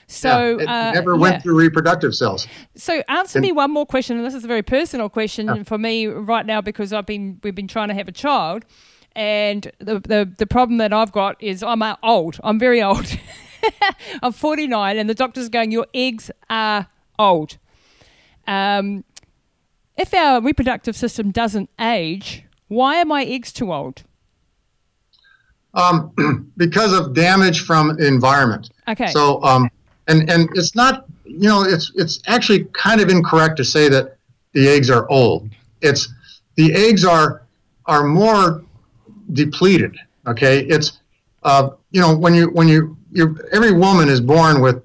[0.07, 1.39] So yeah, it uh, never went yeah.
[1.41, 2.47] through reproductive cells.
[2.75, 5.63] So answer and, me one more question, and this is a very personal question yeah.
[5.63, 8.65] for me right now because I've been we've been trying to have a child.
[9.17, 12.39] And the, the, the problem that I've got is I'm old.
[12.43, 13.17] I'm very old.
[14.21, 17.57] I'm 49, and the doctor's going, Your eggs are old.
[18.45, 19.03] Um,
[19.97, 24.03] if our reproductive system doesn't age, why are my eggs too old?
[25.73, 28.69] Um, because of damage from environment.
[28.87, 29.07] Okay.
[29.07, 29.69] So, um,
[30.07, 34.17] and and it's not, you know, it's it's actually kind of incorrect to say that
[34.53, 35.49] the eggs are old.
[35.81, 36.07] It's
[36.55, 37.43] the eggs are
[37.85, 38.63] are more
[39.33, 39.97] depleted.
[40.25, 40.99] Okay, it's
[41.43, 44.83] uh, you know when you when you you every woman is born with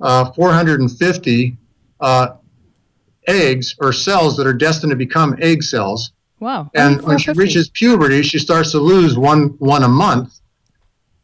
[0.00, 1.56] uh, 450
[2.00, 2.28] uh,
[3.26, 6.12] eggs or cells that are destined to become egg cells.
[6.40, 6.70] Wow!
[6.74, 10.40] And when she reaches puberty, she starts to lose one one a month,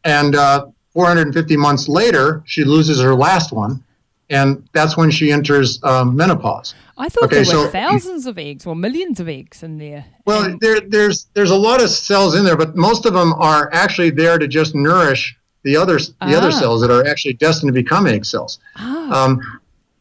[0.03, 3.83] and uh, 450 months later, she loses her last one,
[4.29, 6.75] and that's when she enters um, menopause.
[6.97, 10.05] I thought okay, there were so, thousands of eggs or millions of eggs in there.
[10.25, 13.33] Well, and there, there's there's a lot of cells in there, but most of them
[13.33, 16.37] are actually there to just nourish the other the ah.
[16.37, 18.59] other cells that are actually destined to become egg cells.
[18.75, 19.25] Ah.
[19.25, 19.41] Um,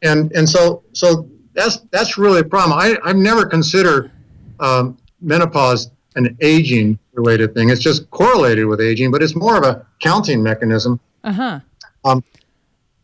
[0.03, 2.79] and and so so that's that's really a problem.
[2.79, 4.11] I I've never considered
[4.59, 7.71] um, menopause an aging related thing.
[7.71, 10.99] It's just correlated with aging, but it's more of a counting mechanism.
[11.25, 11.61] Uh huh.
[12.05, 12.25] Um,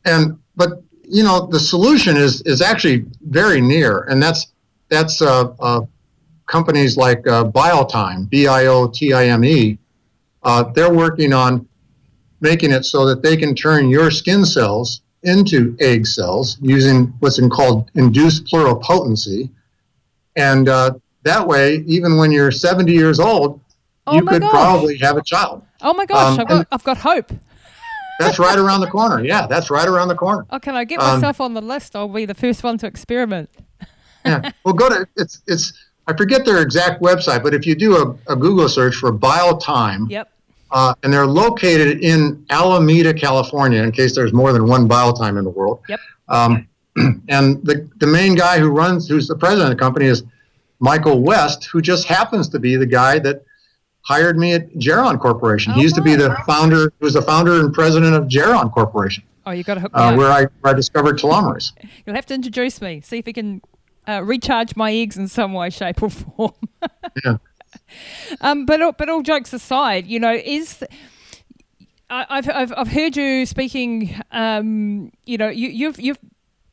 [0.05, 4.53] and but you know, the solution is is actually very near, and that's
[4.89, 5.81] that's uh, uh,
[6.47, 9.79] companies like uh, Biotime, B-I-O-T-I-M-E.
[10.43, 11.69] Uh, they're working on
[12.41, 17.41] making it so that they can turn your skin cells into egg cells using what's
[17.49, 19.51] called induced pluripotency,
[20.37, 20.93] and uh,
[21.27, 23.61] that way, even when you're 70 years old,
[24.07, 24.51] oh you could gosh.
[24.51, 25.63] probably have a child.
[25.81, 27.33] Oh my gosh, um, I've, got, I've got hope.
[28.19, 29.23] That's right around the corner.
[29.25, 30.47] Yeah, that's right around the corner.
[30.51, 31.97] Oh, can I get myself um, on the list?
[31.97, 33.51] I'll be the first one to experiment.
[34.25, 34.51] yeah.
[34.65, 35.73] Well, go to it's it's.
[36.07, 40.09] I forget their exact website, but if you do a, a Google search for Biotime,
[40.09, 40.31] yep.
[40.71, 43.83] Uh, and they're located in Alameda, California.
[43.83, 45.81] In case there's more than one Biotime in the world.
[45.89, 46.01] Yep.
[46.29, 46.69] Um,
[47.29, 50.25] and the the main guy who runs, who's the president of the company, is
[50.81, 53.45] Michael West, who just happens to be the guy that
[54.07, 55.73] hired me at Geron Corporation.
[55.73, 58.73] Oh, he used to be the founder, he was the founder and president of Geron
[58.73, 59.25] Corporation.
[59.45, 61.73] Oh, you got to hook uh, Where I, where I discovered telomerase.
[62.07, 63.61] You'll have to introduce me, see if we can
[64.07, 66.53] uh, recharge my eggs in some way, shape, or form.
[67.25, 67.39] yeah.
[68.41, 70.85] Um, but, but all jokes aside, you know, is.
[72.09, 74.15] I, have I've, I've heard you speaking.
[74.31, 76.19] Um, you know, you, you've you've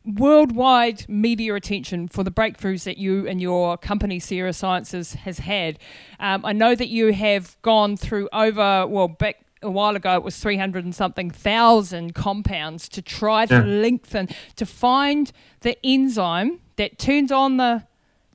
[0.06, 5.80] worldwide media attention for the breakthroughs that you and your company Sierra Sciences has had.
[6.20, 10.24] Um, I know that you have gone through over well back a while ago it
[10.24, 13.64] was 300 and something thousand compounds to try to yeah.
[13.64, 17.86] lengthen to find the enzyme that turns on the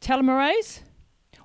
[0.01, 0.81] telomerase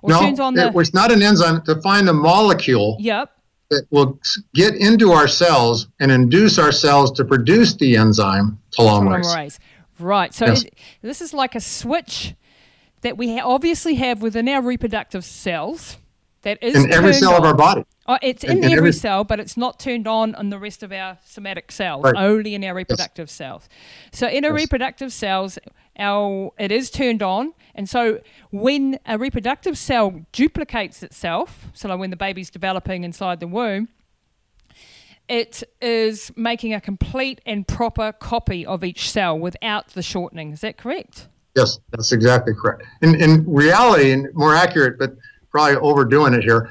[0.00, 3.34] or no, turns on the it was not an enzyme to find the molecule yep
[3.70, 4.18] that will
[4.54, 9.24] get into our cells and induce our cells to produce the enzyme telomerase.
[9.24, 9.58] telomerase.
[9.98, 10.34] Right.
[10.34, 10.64] So yes.
[10.64, 12.34] it, this is like a switch
[13.02, 15.98] that we ha- obviously have within our reproductive cells.
[16.42, 17.38] That is in every cell on.
[17.38, 17.84] of our body.
[18.06, 20.58] Oh, it's in, in, in every, every, cell, but it's not turned on in the
[20.58, 22.04] rest of our somatic cells.
[22.04, 22.14] Right.
[22.14, 23.32] Only in our reproductive yes.
[23.32, 23.68] cells.
[24.12, 24.64] So in our yes.
[24.64, 25.58] reproductive cells,
[25.98, 31.98] our it is turned on, and so when a reproductive cell duplicates itself, so like
[31.98, 33.88] when the baby's developing inside the womb,
[35.34, 40.52] it is making a complete and proper copy of each cell without the shortening.
[40.52, 41.26] Is that correct?
[41.56, 42.84] Yes, that's exactly correct.
[43.02, 45.16] In, in reality, and more accurate, but
[45.50, 46.70] probably overdoing it here,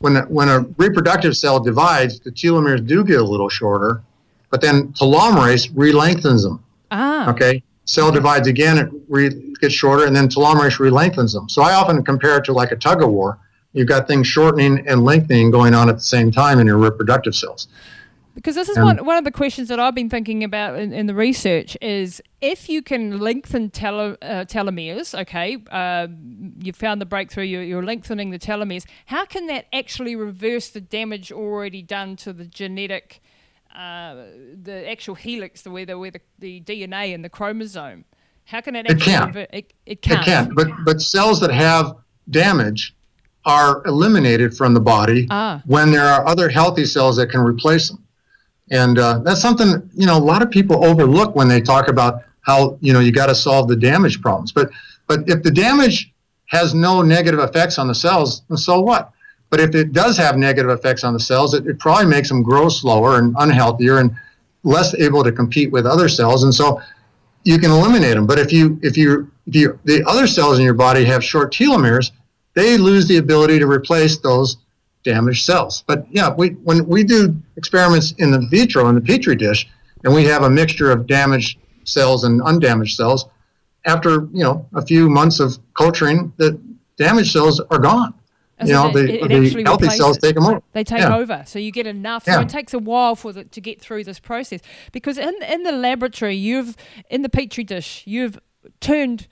[0.00, 4.02] when a, when a reproductive cell divides, the telomeres do get a little shorter,
[4.50, 6.64] but then telomerase re-lengthens them.
[6.90, 7.30] Ah.
[7.30, 7.62] Okay.
[7.84, 11.48] Cell divides again, it re- gets shorter, and then telomerase re-lengthens them.
[11.48, 13.38] So I often compare it to like a tug of war.
[13.72, 17.36] You've got things shortening and lengthening going on at the same time in your reproductive
[17.36, 17.68] cells.
[18.40, 21.04] Because this is one, one of the questions that I've been thinking about in, in
[21.04, 26.06] the research is if you can lengthen tele, uh, telomeres, okay, uh,
[26.58, 30.80] you found the breakthrough, you're, you're, lengthening the telomeres, how can that actually reverse the
[30.80, 33.20] damage already done to the genetic,
[33.76, 34.14] uh,
[34.62, 38.06] the actual helix, the where, the, where the, the DNA and the chromosome?
[38.46, 39.00] How can it actually?
[39.00, 39.34] It can't.
[39.34, 40.22] Rever- it, it can't.
[40.22, 40.54] It can't.
[40.54, 41.94] But, but cells that have
[42.30, 42.96] damage
[43.44, 45.62] are eliminated from the body ah.
[45.66, 48.02] when there are other healthy cells that can replace them.
[48.70, 52.22] And uh, that's something you know a lot of people overlook when they talk about
[52.42, 54.52] how you know you got to solve the damage problems.
[54.52, 54.70] But
[55.06, 56.12] but if the damage
[56.46, 59.12] has no negative effects on the cells, then so what?
[59.50, 62.42] But if it does have negative effects on the cells, it, it probably makes them
[62.42, 64.12] grow slower and unhealthier and
[64.62, 66.44] less able to compete with other cells.
[66.44, 66.80] And so
[67.44, 68.26] you can eliminate them.
[68.26, 71.52] But if you if you if you the other cells in your body have short
[71.52, 72.12] telomeres,
[72.54, 74.58] they lose the ability to replace those
[75.02, 75.84] damaged cells.
[75.86, 79.68] But yeah, we when we do experiments in the vitro in the petri dish,
[80.04, 83.26] and we have a mixture of damaged cells and undamaged cells,
[83.86, 86.60] after you know a few months of culturing, the
[86.96, 88.14] damaged cells are gone.
[88.62, 90.62] You know, it, the, it, the healthy cells take them over.
[90.72, 91.16] They take yeah.
[91.16, 92.24] over, so you get enough.
[92.26, 92.34] Yeah.
[92.34, 94.60] So it takes a while for the, to get through this process
[94.92, 96.76] because in in the laboratory, you've
[97.08, 98.38] in the petri dish, you've
[98.80, 99.28] turned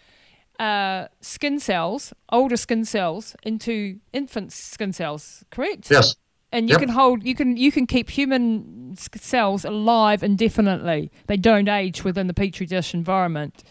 [0.58, 5.44] uh, skin cells, older skin cells, into infant skin cells.
[5.50, 5.90] Correct?
[5.90, 6.16] Yes.
[6.50, 6.80] And you Yep.
[6.80, 11.10] can hold, you can you can keep human cells alive indefinitely.
[11.26, 13.62] They don't age within the petri dish environment.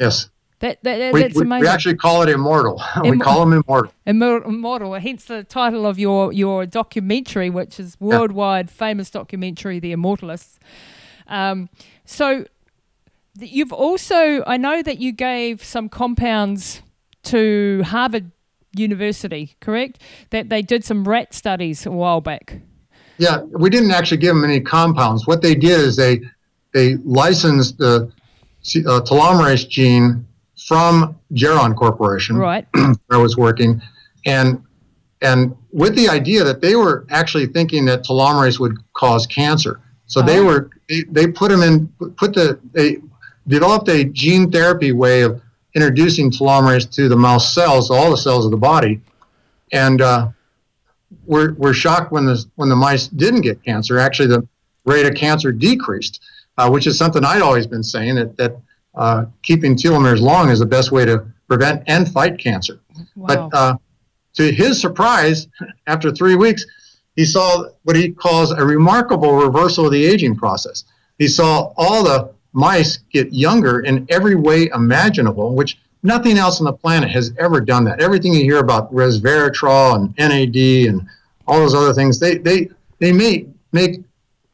[0.00, 0.30] Yes.
[0.60, 1.48] That, that, We, amazing.
[1.60, 2.82] we actually call it immortal.
[3.02, 3.92] we call them immortal.
[4.06, 9.92] Immor- Immortal, hence the title of your, your documentary, which is worldwide famous documentary, The
[9.92, 10.58] Immortalists.
[11.28, 11.68] Um,
[12.04, 12.46] so
[13.40, 16.82] you've also, I know that you gave some compounds
[17.24, 18.30] to Harvard
[18.74, 20.00] University, correct?
[20.30, 22.60] That they did some rat studies a while back.
[23.18, 25.26] Yeah, we didn't actually give them any compounds.
[25.26, 26.20] What they did is they
[26.74, 28.12] they licensed the
[28.86, 30.24] uh, telomerase gene
[30.66, 32.66] from Geron Corporation, Right.
[32.74, 33.80] where I was working,
[34.24, 34.62] and
[35.20, 39.80] and with the idea that they were actually thinking that telomerase would cause cancer.
[40.06, 40.44] So they Oh.
[40.44, 42.98] were they, they put them in put the they
[43.48, 45.40] developed a gene therapy way of
[45.74, 49.00] introducing telomerase to the mouse cells, all the cells of the body,
[49.72, 50.28] and uh,
[51.26, 53.98] we're, we're shocked when the when the mice didn't get cancer.
[53.98, 54.46] Actually, the
[54.84, 56.22] rate of cancer decreased,
[56.56, 58.56] uh, which is something I'd always been saying that that
[58.94, 62.80] uh, keeping telomeres long is the best way to prevent and fight cancer.
[63.14, 63.26] Wow.
[63.26, 63.76] But uh,
[64.34, 65.48] to his surprise,
[65.86, 66.64] after three weeks,
[67.16, 70.84] he saw what he calls a remarkable reversal of the aging process.
[71.18, 76.64] He saw all the mice get younger in every way imaginable, which nothing else on
[76.64, 78.00] the planet has ever done that.
[78.00, 81.06] Everything you hear about resveratrol and NAD and
[81.46, 82.68] all those other things, they they
[82.98, 84.00] they may make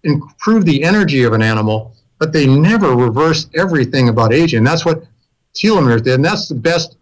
[0.02, 4.62] improve the energy of an animal, but they never reverse everything about aging.
[4.64, 5.04] That's what
[5.54, 6.96] telomeres did, and that's the best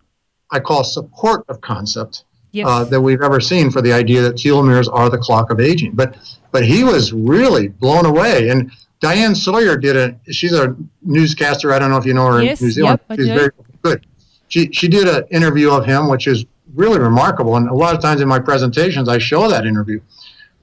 [0.51, 2.67] I call support of concept Yes.
[2.69, 5.93] uh, that we've ever seen for the idea that telomeres are the clock of aging.
[5.95, 6.17] But
[6.53, 8.51] but he was really blown away.
[8.51, 8.71] And
[9.03, 10.33] Diane Sawyer did a.
[10.33, 11.73] She's a newscaster.
[11.73, 13.01] I don't know if you know her Yes, in New Zealand.
[13.11, 13.51] yep, She's very
[13.83, 14.07] good.
[14.49, 17.57] She she did an interview of him, which is really remarkable.
[17.57, 20.01] And a lot of times in my presentations, I show that interview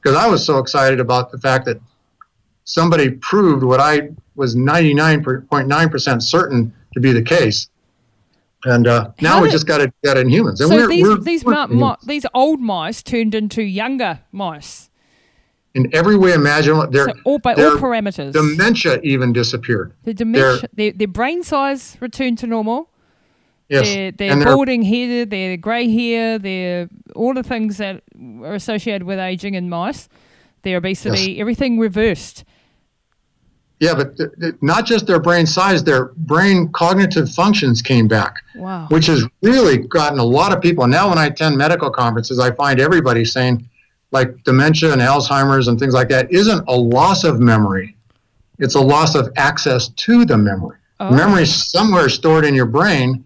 [0.01, 1.81] because I was so excited about the fact that
[2.63, 7.67] somebody proved what I was 99.9% certain to be the case.
[8.65, 10.61] And uh, now How we did- just got it got it in humans.
[10.61, 11.97] And so we're, these we're, these we're mi- in humans.
[12.03, 14.88] mi- these old mice turned into younger mice.
[15.85, 16.87] In every way imaginable.
[16.89, 18.33] Their, So all by their all parameters.
[18.33, 19.93] dementia even disappeared.
[20.03, 22.89] the dementia, their, their brain size returned to normal.
[23.69, 28.01] Yes, Their, their their, balding hair, their grey hair, their all the things that
[28.43, 30.09] are associated with aging in mice,
[30.63, 32.43] their obesity, everything reversed.
[33.79, 38.33] yeah, but th- th- not just their brain size, their brain cognitive functions came back,
[38.55, 38.87] Wow.
[38.89, 40.87] which has really gotten a lot of people.
[40.87, 43.68] Now, when I attend medical conferences, I find everybody saying,
[44.11, 47.95] like dementia and Alzheimer's and things like that, isn't a loss of memory;
[48.57, 50.77] it's a loss of access to the memory.
[50.99, 51.11] Oh.
[51.11, 53.23] Memory is somewhere stored in your brain,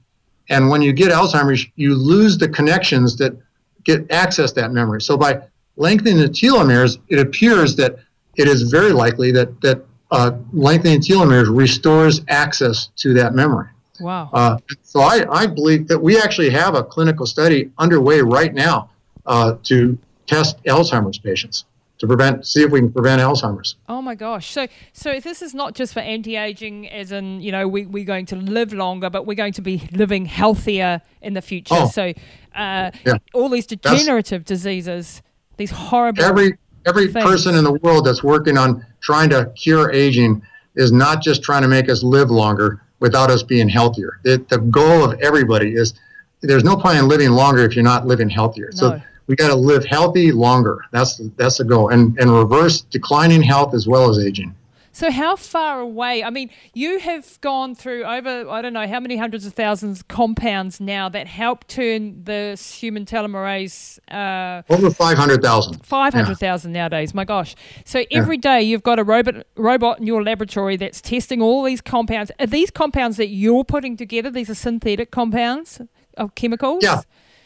[0.49, 3.35] and when you get Alzheimer's, you lose the connections that
[3.83, 5.01] get access to that memory.
[5.01, 5.41] So by
[5.75, 7.97] lengthening the telomeres, it appears that
[8.35, 13.67] it is very likely that that uh, lengthening telomeres restores access to that memory.
[13.99, 14.29] Wow.
[14.33, 18.89] Uh, so I, I believe that we actually have a clinical study underway right now
[19.25, 21.65] uh, to test Alzheimer's patients
[21.99, 23.75] to prevent, see if we can prevent Alzheimer's.
[23.87, 24.51] Oh my gosh!
[24.51, 28.25] So, so this is not just for anti-aging, as in you know we we're going
[28.27, 31.75] to live longer, but we're going to be living healthier in the future.
[31.75, 31.87] Oh.
[31.87, 32.13] So,
[32.55, 33.13] uh, yeah.
[33.33, 35.21] all these degenerative that's, diseases,
[35.57, 36.23] these horrible.
[36.23, 37.25] Every every things.
[37.25, 40.41] person in the world that's working on trying to cure aging
[40.75, 44.19] is not just trying to make us live longer without us being healthier.
[44.23, 45.93] It, the goal of everybody is
[46.41, 48.71] there's no point in living longer if you're not living healthier.
[48.73, 48.77] No.
[48.79, 50.85] So we got to live healthy longer.
[50.91, 54.55] That's that's the goal, and and reverse declining health as well as aging.
[54.95, 56.23] So how far away?
[56.23, 60.01] I mean, you have gone through over I don't know how many hundreds of thousands
[60.01, 65.83] of compounds now that help turn the human telomerase uh, over five hundred thousand.
[65.83, 66.81] Five hundred thousand yeah.
[66.81, 67.15] nowadays.
[67.15, 67.55] My gosh!
[67.85, 68.59] So every yeah.
[68.59, 72.31] day you've got a robot robot in your laboratory that's testing all these compounds.
[72.39, 74.29] Are these compounds that you're putting together?
[74.29, 75.81] These are synthetic compounds
[76.17, 76.83] of chemicals.
[76.83, 77.01] Yeah,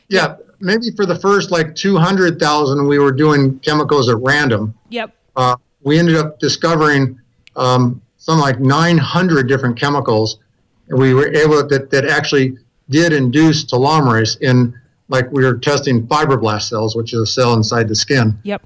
[0.10, 0.36] yeah.
[0.60, 4.74] Maybe for the first like two hundred thousand, we were doing chemicals at random.
[4.90, 5.14] Yep.
[5.36, 7.20] Uh, we ended up discovering
[7.56, 10.40] um, something like 900 different chemicals.
[10.90, 12.58] And we were able to, that, that actually
[12.90, 14.78] did induce telomerase in,
[15.10, 18.38] like we were testing fibroblast cells, which is a cell inside the skin.
[18.44, 18.64] Yep.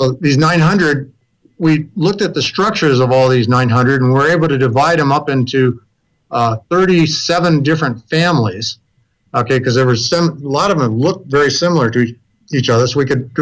[0.00, 1.12] So these 900,
[1.58, 5.10] we looked at the structures of all these 900 and we're able to divide them
[5.10, 5.80] up into
[6.30, 8.78] uh, 37 different families.
[9.34, 12.14] Okay, because there was some, a lot of them looked very similar to
[12.52, 13.34] each other, so we could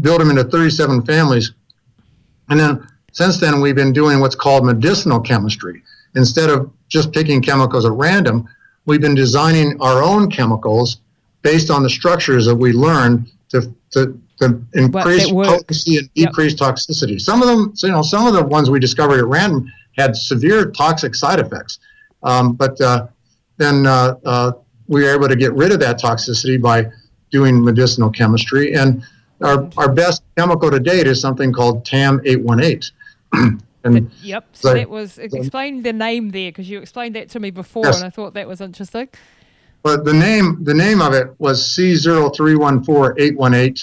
[0.00, 1.52] build them into 37 families.
[2.48, 5.82] And then since then, we've been doing what's called medicinal chemistry.
[6.14, 8.48] Instead of just picking chemicals at random,
[8.86, 10.98] we've been designing our own chemicals
[11.42, 16.74] based on the structures that we learned to, to, to increase potency and decrease yep.
[16.74, 17.20] toxicity.
[17.20, 20.70] Some of them, you know, some of the ones we discovered at random had severe
[20.70, 21.78] toxic side effects.
[22.22, 23.08] Um, but uh,
[23.58, 24.52] then uh, uh,
[24.92, 26.86] we were able to get rid of that toxicity by
[27.30, 28.74] doing medicinal chemistry.
[28.74, 29.02] And
[29.40, 32.80] our, our best chemical to date is something called TAM 818.
[33.84, 34.46] and yep.
[34.52, 37.86] So, so that was explain the name there because you explained that to me before,
[37.86, 37.96] yes.
[37.96, 39.08] and I thought that was interesting.
[39.82, 43.74] But the name the name of it was C 314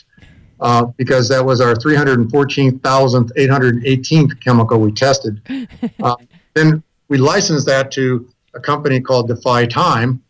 [0.62, 5.42] uh, because that was our 314,000th 818th chemical we tested.
[6.04, 6.16] uh,
[6.54, 10.22] then we licensed that to a company called Defy Time,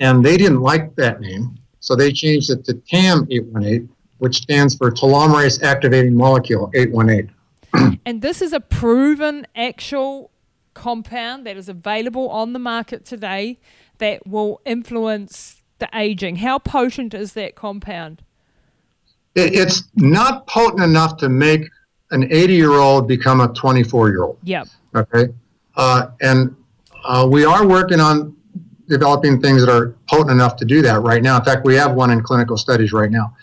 [0.00, 4.74] and they didn't like that name, so they changed it to TAM 818, which stands
[4.74, 8.00] for telomerase activating molecule 818.
[8.06, 10.30] and this is a proven actual
[10.74, 13.58] compound that is available on the market today
[13.98, 16.36] that will influence the aging.
[16.36, 18.22] How potent is that compound?
[19.36, 21.62] It's not potent enough to make
[22.10, 24.38] an 80 year old become a 24 year old.
[24.42, 24.68] Yep.
[24.94, 25.28] Okay.
[25.76, 26.56] Uh, and
[27.04, 28.36] uh, we are working on
[28.90, 31.38] developing things that are potent enough to do that right now.
[31.38, 33.34] In fact, we have one in clinical studies right now.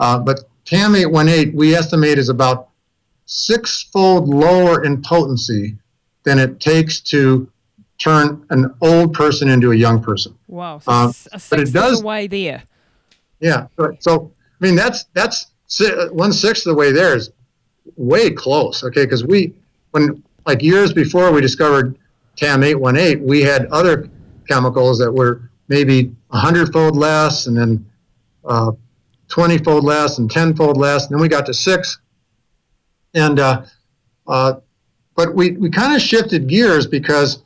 [0.00, 2.70] Uh, but TAM 818, we estimate is about
[3.26, 5.76] sixfold lower in potency
[6.24, 7.48] than it takes to
[7.98, 10.36] turn an old person into a young person.
[10.48, 10.78] Wow!
[10.78, 11.12] So um,
[11.50, 12.62] but it does way there.
[13.40, 13.66] Yeah.
[14.00, 15.50] So I mean, that's that's
[16.10, 17.30] one sixth of the way there is
[17.96, 18.82] way close.
[18.82, 19.54] Okay, because we
[19.92, 21.98] when like years before we discovered
[22.36, 24.10] TAM eight one eight, we had other
[24.46, 27.86] chemicals that were maybe a hundredfold less, and then
[28.44, 28.72] uh,
[29.28, 31.98] twenty fold less, and ten fold less, and then we got to six
[33.14, 33.62] and uh,
[34.26, 34.54] uh,
[35.16, 37.42] but we, we kind of shifted gears because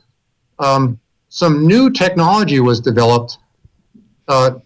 [0.57, 3.37] um, some new technology was developed.
[4.27, 4.59] Uh,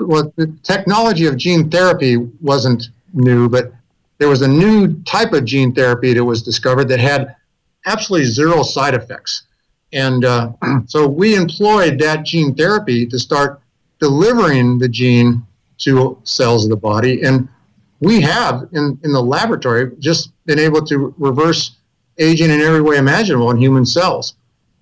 [0.00, 3.72] well, the technology of gene therapy wasn't new, but
[4.18, 7.36] there was a new type of gene therapy that was discovered that had
[7.86, 9.44] absolutely zero side effects.
[9.92, 10.52] And uh,
[10.86, 13.60] so we employed that gene therapy to start
[13.98, 15.46] delivering the gene
[15.78, 17.22] to cells of the body.
[17.22, 17.48] And
[18.00, 21.76] we have in, in the laboratory just been able to reverse
[22.18, 24.34] aging in every way imaginable in human cells.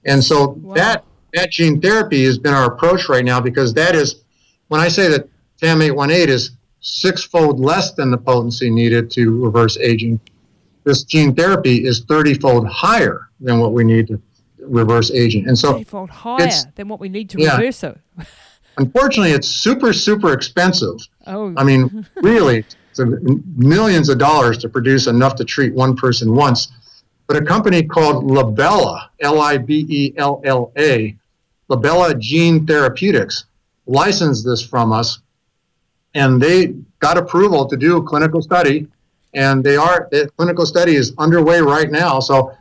[0.05, 0.75] And so wow.
[0.75, 1.05] that
[1.35, 4.23] that gene therapy has been our approach right now because that is
[4.69, 5.29] when I say that
[5.61, 10.21] TAM 818 is sixfold less than the potency needed to reverse aging,
[10.85, 14.21] this gene therapy is 30 fold higher than what we need to
[14.69, 15.49] reverse aging.
[15.49, 17.99] And so 30 fold higher than what we need to yeah, reverse it.
[18.79, 20.97] unfortunately, it's super, super expensive.
[21.27, 21.55] Oh.
[21.57, 22.65] I mean, really,
[23.57, 26.69] millions of dollars to produce enough to treat one person once.
[27.27, 31.17] But a company called Libella, L I B E L L A,
[31.69, 33.45] Libella Gene Therapeutics,
[33.87, 35.21] licensed this from us,
[36.15, 38.89] and they got approval to do a clinical study
[39.35, 42.21] and they are the clinical study is underway right now.
[42.21, 42.53] So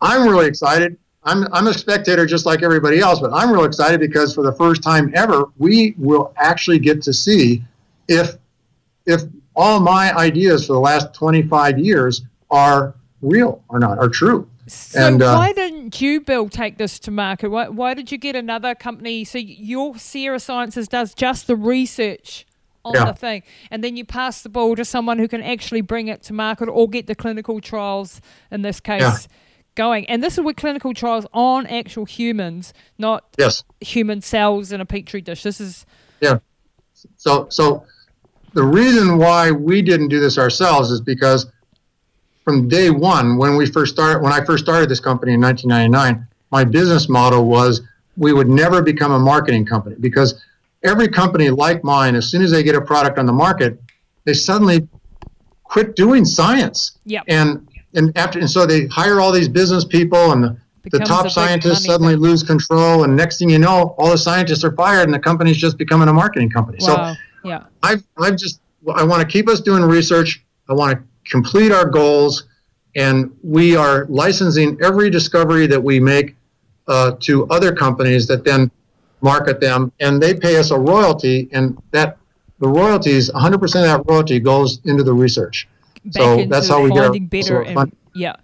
[0.00, 0.98] I'm really excited.
[1.24, 4.52] I'm I'm a spectator just like everybody else, but I'm real excited because for the
[4.52, 7.62] first time ever, we will actually get to see
[8.08, 8.36] if
[9.06, 9.22] if
[9.54, 14.48] all my ideas for the last 25 years are real or not, are true.
[14.66, 17.50] So and, uh, why didn't you, Bill, take this to market?
[17.50, 19.24] Why, why did you get another company?
[19.24, 22.46] So your Sierra Sciences does just the research
[22.84, 23.04] on yeah.
[23.04, 26.22] the thing, and then you pass the ball to someone who can actually bring it
[26.24, 28.20] to market or get the clinical trials
[28.50, 29.00] in this case.
[29.02, 29.18] Yeah.
[29.74, 33.64] Going and this is with clinical trials on actual humans, not yes.
[33.80, 35.42] human cells in a petri dish.
[35.42, 35.86] This is
[36.20, 36.38] yeah.
[37.16, 37.84] So so
[38.52, 41.46] the reason why we didn't do this ourselves is because
[42.44, 46.26] from day one, when we first started, when I first started this company in 1999,
[46.50, 47.80] my business model was
[48.16, 50.42] we would never become a marketing company because
[50.82, 53.80] every company like mine, as soon as they get a product on the market,
[54.24, 54.86] they suddenly
[55.64, 56.98] quit doing science.
[57.04, 57.22] Yeah.
[57.28, 60.58] And and after and so they hire all these business people and
[60.90, 62.22] the, top scientists suddenly thing.
[62.22, 65.56] lose control and next thing you know, all the scientists are fired and the company's
[65.56, 66.78] just becoming a marketing company.
[66.80, 67.14] Wow.
[67.14, 67.64] So yeah.
[67.82, 68.60] I've I've just
[68.94, 70.44] I want to keep us doing research.
[70.68, 72.46] I want to complete our goals,
[72.96, 76.34] and we are licensing every discovery that we make
[76.88, 78.70] uh, to other companies that then
[79.20, 82.18] market them, and they pay us a royalty, and that
[82.58, 85.68] the royalties, 100% of that royalty goes into the research.
[86.04, 88.36] Back so that's how we get better and, yeah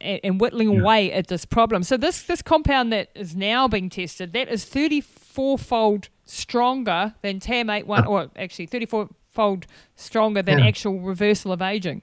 [0.00, 0.80] and whittling yeah.
[0.80, 1.82] away at this problem.
[1.82, 7.40] So this this compound that is now being tested that is 34 fold stronger than
[7.40, 10.66] TAM81 uh, or actually 34 fold stronger than yeah.
[10.66, 12.02] actual reversal of aging.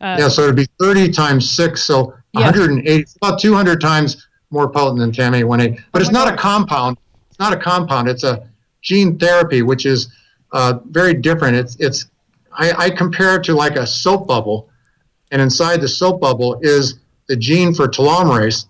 [0.00, 2.46] Uh, yeah, so it'd be 30 times 6, so yeah.
[2.46, 5.80] 180, about 200 times more potent than TAM818.
[5.92, 6.34] But oh it's not God.
[6.34, 6.98] a compound.
[7.30, 8.08] It's not a compound.
[8.08, 8.48] It's a
[8.80, 10.12] gene therapy, which is
[10.50, 11.56] uh, very different.
[11.56, 12.06] It's, it's
[12.54, 14.68] I, I compare it to like a soap bubble,
[15.30, 18.66] and inside the soap bubble is the gene for telomerase.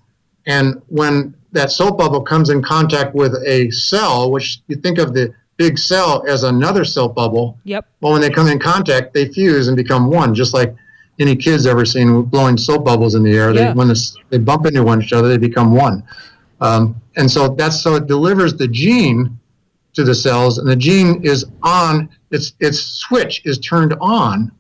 [0.46, 5.14] And when that soap bubble comes in contact with a cell, which you think of
[5.14, 7.58] the big cell as another soap bubble.
[7.64, 7.86] Yep.
[8.00, 10.74] Well, when they come in contact, they fuse and become one, just like
[11.18, 13.52] any kids ever seen blowing soap bubbles in the air.
[13.52, 13.68] Yeah.
[13.68, 16.02] They, when this, they bump into one another, they become one.
[16.60, 19.38] Um, and so that's so it delivers the gene
[19.94, 22.08] to the cells, and the gene is on.
[22.30, 24.50] Its its switch is turned on,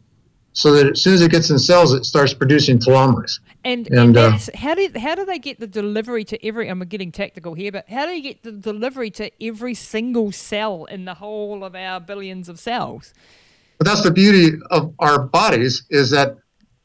[0.52, 3.40] so that as soon as it gets in cells, it starts producing telomerase.
[3.64, 6.68] And, and, and uh, how do how do they get the delivery to every?
[6.68, 10.84] I'm getting tactical here, but how do you get the delivery to every single cell
[10.86, 13.14] in the whole of our billions of cells?
[13.78, 16.36] But that's the beauty of our bodies is that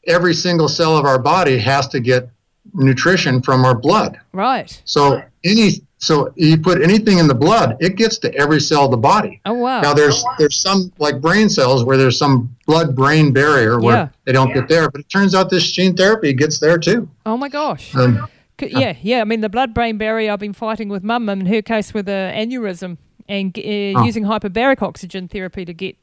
[0.06, 2.30] every single cell of our body has to get
[2.74, 4.18] nutrition from our blood.
[4.32, 4.80] Right.
[4.84, 8.92] So any so you put anything in the blood, it gets to every cell of
[8.92, 9.40] the body.
[9.44, 9.80] Oh wow.
[9.80, 14.08] Now there's there's some like brain cells where there's some blood brain barrier where yeah.
[14.24, 14.54] they don't yeah.
[14.54, 17.08] get there, but it turns out this gene therapy gets there too.
[17.26, 17.94] Oh my gosh.
[17.96, 18.28] Um,
[18.60, 19.20] yeah, yeah.
[19.20, 20.32] I mean the blood brain barrier.
[20.32, 24.04] I've been fighting with mum in her case with an aneurysm and uh, oh.
[24.04, 25.96] using hyperbaric oxygen therapy to get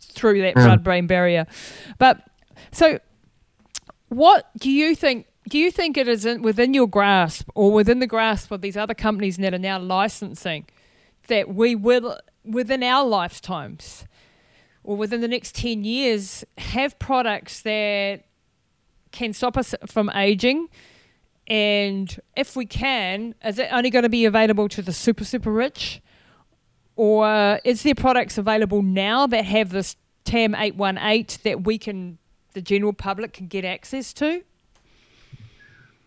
[0.00, 0.66] through that yeah.
[0.66, 1.46] blood brain barrier.
[1.98, 2.22] But
[2.70, 3.00] so,
[4.08, 5.26] what do you think?
[5.50, 8.76] Do you think it is in, within your grasp or within the grasp of these
[8.76, 10.66] other companies that are now licensing
[11.26, 14.06] that we will, within our lifetimes
[14.84, 18.26] or within the next 10 years, have products that
[19.10, 20.68] can stop us from aging?
[21.48, 25.50] And if we can, is it only going to be available to the super, super
[25.50, 26.00] rich?
[26.94, 32.18] Or is there products available now that have this TAM 818 that we can
[32.52, 34.44] the general public can get access to?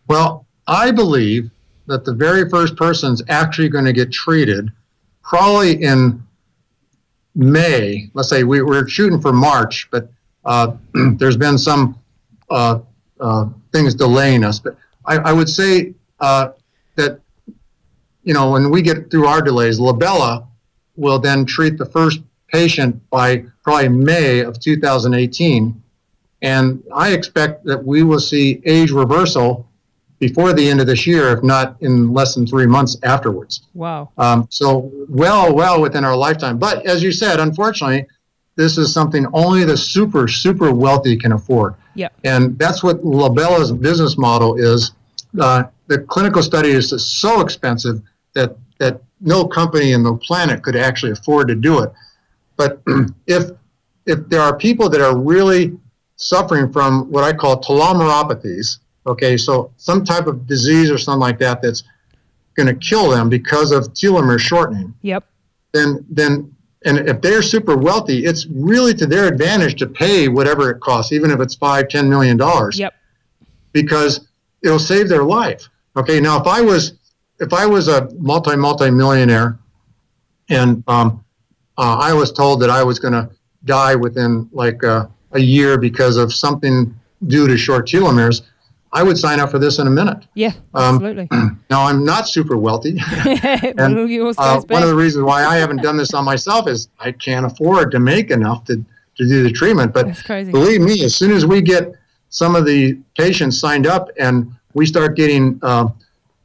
[0.08, 1.50] Well, I believe
[1.88, 4.70] that the very first person's actually going to get treated
[5.22, 6.24] probably in
[7.36, 8.10] May.
[8.14, 10.10] Let's say we, are shooting for March, but
[10.46, 12.00] uh, there's been some
[12.50, 12.80] uh,
[13.20, 14.60] uh, things delaying us.
[14.60, 16.50] But I, I would say uh,
[16.96, 17.20] that,
[18.24, 20.48] you know, when we get through our delays, Libella
[20.96, 25.84] will then treat the first patient by probably May of 2018
[26.44, 29.66] and I expect that we will see age reversal
[30.28, 33.64] before the end of this year, if not in less than three months afterwards.
[33.74, 34.10] Wow.
[34.18, 36.58] Um, so well, well within our lifetime.
[36.58, 38.08] But as you said, unfortunately,
[38.56, 41.76] this is something only the super, super wealthy can afford.
[41.96, 42.08] Yeah.
[42.24, 44.94] And that's what Libella's business model is.
[45.38, 48.02] Uh, the clinical study is so expensive
[48.34, 51.92] that that no company in the planet could actually afford to do it.
[52.56, 52.82] But
[53.28, 53.52] if
[54.06, 55.78] if there are people that are really
[56.16, 58.80] suffering from what I call telomeropathies.
[59.06, 61.84] Okay, so some type of disease or something like that that's
[62.56, 64.94] going to kill them because of telomere shortening.
[65.02, 65.26] Yep.
[65.74, 66.54] Then, then
[66.86, 71.12] and if they're super wealthy, it's really to their advantage to pay whatever it costs,
[71.12, 72.78] even if it's five, ten million dollars.
[72.78, 72.94] Yep.
[73.72, 74.28] Because
[74.62, 75.70] it'll save their life.
[75.96, 76.20] Okay.
[76.20, 76.94] Now, if I was
[77.40, 79.58] if I was a multi multi millionaire,
[80.50, 81.24] and um,
[81.78, 83.30] uh, I was told that I was going to
[83.66, 86.94] die within like uh, a year because of something
[87.28, 88.42] due to short telomeres,
[88.94, 90.26] I would sign up for this in a minute.
[90.36, 91.28] Yeah, um, absolutely.
[91.70, 93.98] now I'm not super wealthy, and
[94.38, 97.46] uh, one of the reasons why I haven't done this on myself is I can't
[97.46, 98.86] afford to make enough to
[99.16, 99.94] to do the treatment.
[99.94, 101.92] But believe me, as soon as we get
[102.30, 105.90] some of the patients signed up and we start getting, uh,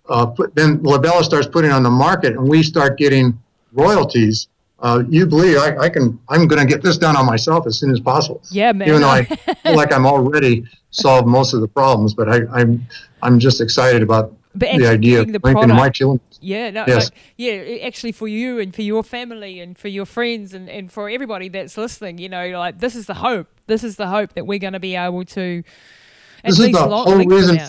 [0.08, 3.38] uh, put, then Libella starts putting on the market, and we start getting
[3.72, 4.48] royalties
[4.80, 7.78] uh, you believe I, I can I'm going to get this done on myself as
[7.78, 8.42] soon as possible.
[8.50, 8.88] Yeah, man.
[8.88, 9.24] Even though I
[9.64, 12.86] feel like I'm already solved most of the problems, but I, am I'm,
[13.22, 16.20] I'm just excited about but the idea of the my children.
[16.40, 17.06] Yeah, no, yes.
[17.06, 17.52] Like, yeah,
[17.84, 21.48] actually for you and for your family and for your friends and, and for everybody
[21.48, 23.48] that's listening, you know, like this is the hope.
[23.66, 25.62] This is the hope that we're going to be able to.
[26.44, 27.60] this is the whole reason.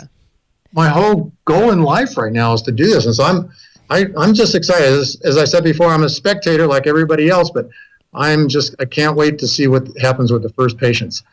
[0.72, 3.52] My whole goal in life right now is to do this, and so I'm
[3.90, 4.88] I, I'm just excited.
[4.88, 7.70] As, as I said before, I'm a spectator like everybody else, but
[8.14, 11.24] I'm just I can't wait to see what happens with the first patients.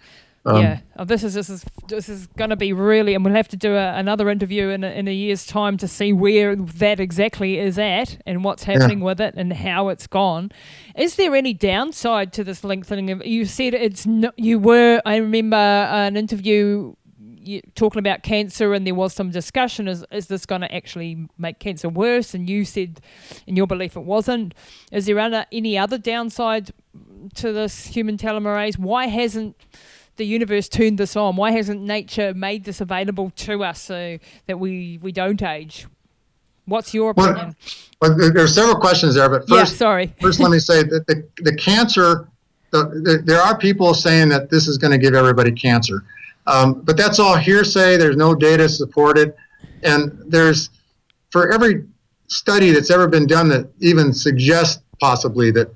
[0.47, 3.35] Um, yeah, oh, this is this is this is going to be really, and we'll
[3.35, 6.55] have to do a, another interview in a, in a year's time to see where
[6.55, 9.05] that exactly is at and what's happening yeah.
[9.05, 10.53] with it and how it's gone.
[10.95, 13.11] Is there any downside to this lengthening?
[13.11, 15.03] Of, you said it's no, you were.
[15.05, 16.95] I remember an interview
[17.75, 21.59] talking about cancer, and there was some discussion: is is this going to actually make
[21.59, 22.35] cancer worse?
[22.35, 23.01] And you said,
[23.47, 24.55] in your belief, it wasn't.
[24.93, 26.73] Is there other, any other downside
[27.35, 28.79] to this human telomerase?
[28.79, 29.57] Why hasn't
[30.17, 31.37] the universe turned this on?
[31.37, 35.87] Why hasn't nature made this available to us so that we we don't age?
[36.67, 37.57] What's your opinion?
[38.01, 40.15] Well, well there are several questions there, but first, yeah, sorry.
[40.21, 42.29] first, let me say that the, the cancer.
[42.73, 46.03] The, the, there are people saying that this is going to give everybody cancer.
[46.47, 47.97] Um, but that's all hearsay.
[47.97, 49.37] There's no data to support it.
[49.83, 50.71] And there's,
[51.31, 51.85] for every
[52.29, 55.73] study that's ever been done that even suggests possibly that,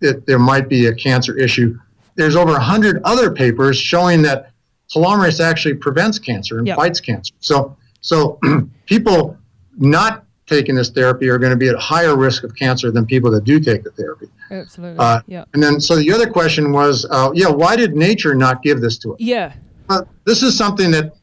[0.00, 1.78] that there might be a cancer issue,
[2.14, 4.50] there's over 100 other papers showing that
[4.92, 6.76] telomerase actually prevents cancer and yep.
[6.76, 7.34] fights cancer.
[7.40, 8.38] So, so
[8.86, 9.36] people
[9.76, 13.30] not taking this therapy are going to be at higher risk of cancer than people
[13.30, 14.26] that do take the therapy.
[14.50, 14.98] Absolutely.
[14.98, 15.44] Uh, yeah.
[15.52, 18.98] And then, so the other question was, uh, yeah, why did nature not give this
[18.98, 19.20] to us?
[19.20, 19.52] Yeah.
[19.88, 21.14] Uh, this is something that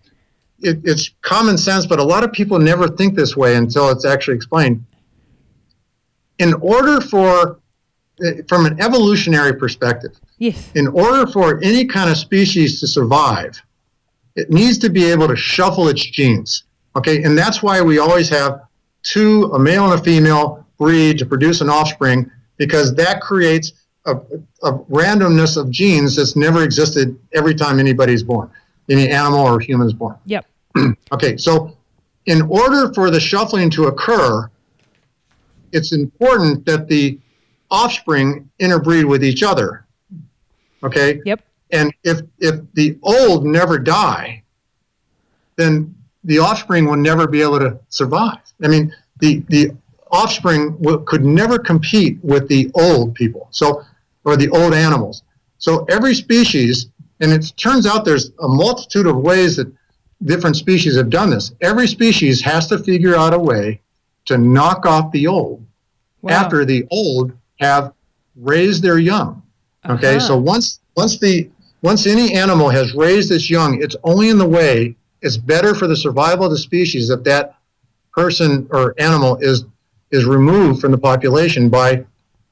[0.59, 4.05] it, it's common sense, but a lot of people never think this way until it's
[4.05, 4.83] actually explained.
[6.39, 7.59] In order for,
[8.25, 10.71] uh, from an evolutionary perspective, yes.
[10.75, 13.61] in order for any kind of species to survive,
[14.35, 16.63] it needs to be able to shuffle its genes.
[16.95, 18.61] Okay, and that's why we always have
[19.03, 23.73] two, a male and a female, breed to produce an offspring because that creates
[24.05, 24.15] a,
[24.63, 28.49] a randomness of genes that's never existed every time anybody's born,
[28.89, 30.17] any animal or human is born.
[30.25, 30.45] Yep.
[31.11, 31.75] okay, so
[32.25, 34.49] in order for the shuffling to occur,
[35.71, 37.19] it's important that the
[37.69, 39.85] offspring interbreed with each other.
[40.83, 41.19] Okay.
[41.25, 41.41] Yep.
[41.71, 44.43] And if if the old never die,
[45.55, 48.39] then the offspring will never be able to survive.
[48.63, 49.71] I mean, the the
[50.11, 53.47] offspring will, could never compete with the old people.
[53.51, 53.83] So
[54.25, 55.23] or the old animals.
[55.57, 56.87] So every species,
[57.21, 59.71] and it turns out there's a multitude of ways that
[60.23, 61.53] different species have done this.
[61.61, 63.81] Every species has to figure out a way
[64.25, 65.65] to knock off the old
[66.21, 66.33] wow.
[66.33, 67.93] after the old have
[68.35, 69.41] raised their young.
[69.87, 70.27] Okay, uh-huh.
[70.27, 71.49] so once once the
[71.81, 75.87] once any animal has raised its young, it's only in the way it's better for
[75.87, 77.55] the survival of the species if that
[78.13, 79.65] person or animal is
[80.11, 82.03] is removed from the population by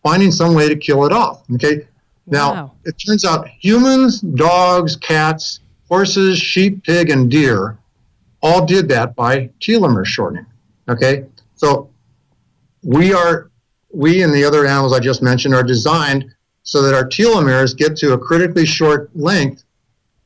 [0.04, 1.44] finding some way to kill it off.
[1.56, 1.88] Okay.
[2.28, 2.72] Now, wow.
[2.86, 7.78] it turns out humans, dogs, cats, horses, sheep, pig, and deer
[8.42, 10.46] all did that by telomere shortening.
[10.90, 11.26] Okay.
[11.56, 11.90] So
[12.84, 13.50] we are,
[13.94, 16.26] we and the other animals I just mentioned are designed
[16.64, 19.64] so that our telomeres get to a critically short length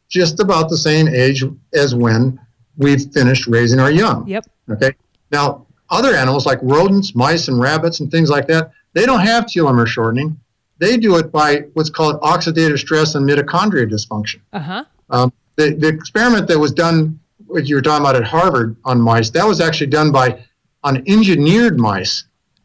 [0.10, 2.40] just about the same age as when
[2.78, 4.28] we've finished raising our young.
[4.28, 4.46] Yep.
[4.70, 4.94] Okay.
[5.32, 9.46] Now, other animals like rodents, mice, and rabbits and things like that, they don't have
[9.46, 10.36] telomere shortening.
[10.80, 14.40] They do it by what's called oxidative stress and mitochondria dysfunction.
[14.54, 14.86] Uh-huh.
[15.12, 19.00] Um, the, the experiment that was done, what you were talking about at Harvard on
[19.00, 20.44] mice, that was actually done by
[20.84, 22.24] on engineered mice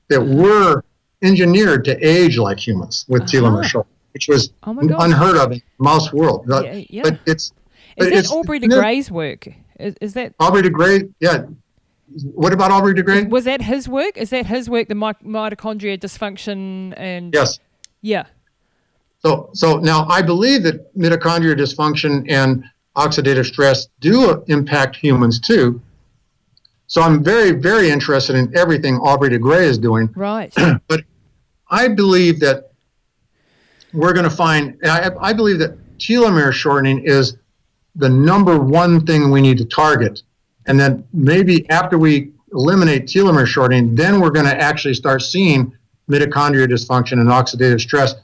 [0.08, 0.82] that were
[1.20, 3.32] engineered to age like humans with uh-huh.
[3.32, 6.46] telomere shortening, which was oh unheard of in mouse world.
[6.48, 7.02] But, yeah, yeah.
[7.02, 7.52] but it's
[7.98, 9.48] is that Aubrey de Grey's work?
[9.78, 11.02] Is, is that Aubrey de Grey?
[11.20, 11.44] Yeah,
[12.34, 13.24] what about Aubrey de Grey?
[13.24, 14.16] Was that his work?
[14.16, 17.32] Is that his work, the mitochondria dysfunction and?
[17.32, 17.58] Yes.
[18.00, 18.26] Yeah.
[19.20, 22.64] So, so now I believe that mitochondrial dysfunction and
[22.96, 25.80] oxidative stress do impact humans too.
[26.88, 30.10] So I'm very, very interested in everything Aubrey de Grey is doing.
[30.14, 30.52] Right.
[30.88, 31.04] but
[31.70, 32.72] I believe that
[33.94, 37.36] we're going to find, I, I believe that telomere shortening is
[37.94, 40.22] the number one thing we need to target.
[40.66, 45.76] And then maybe after we eliminate telomere shortening, then we're going to actually start seeing
[46.08, 48.14] mitochondrial dysfunction and oxidative stress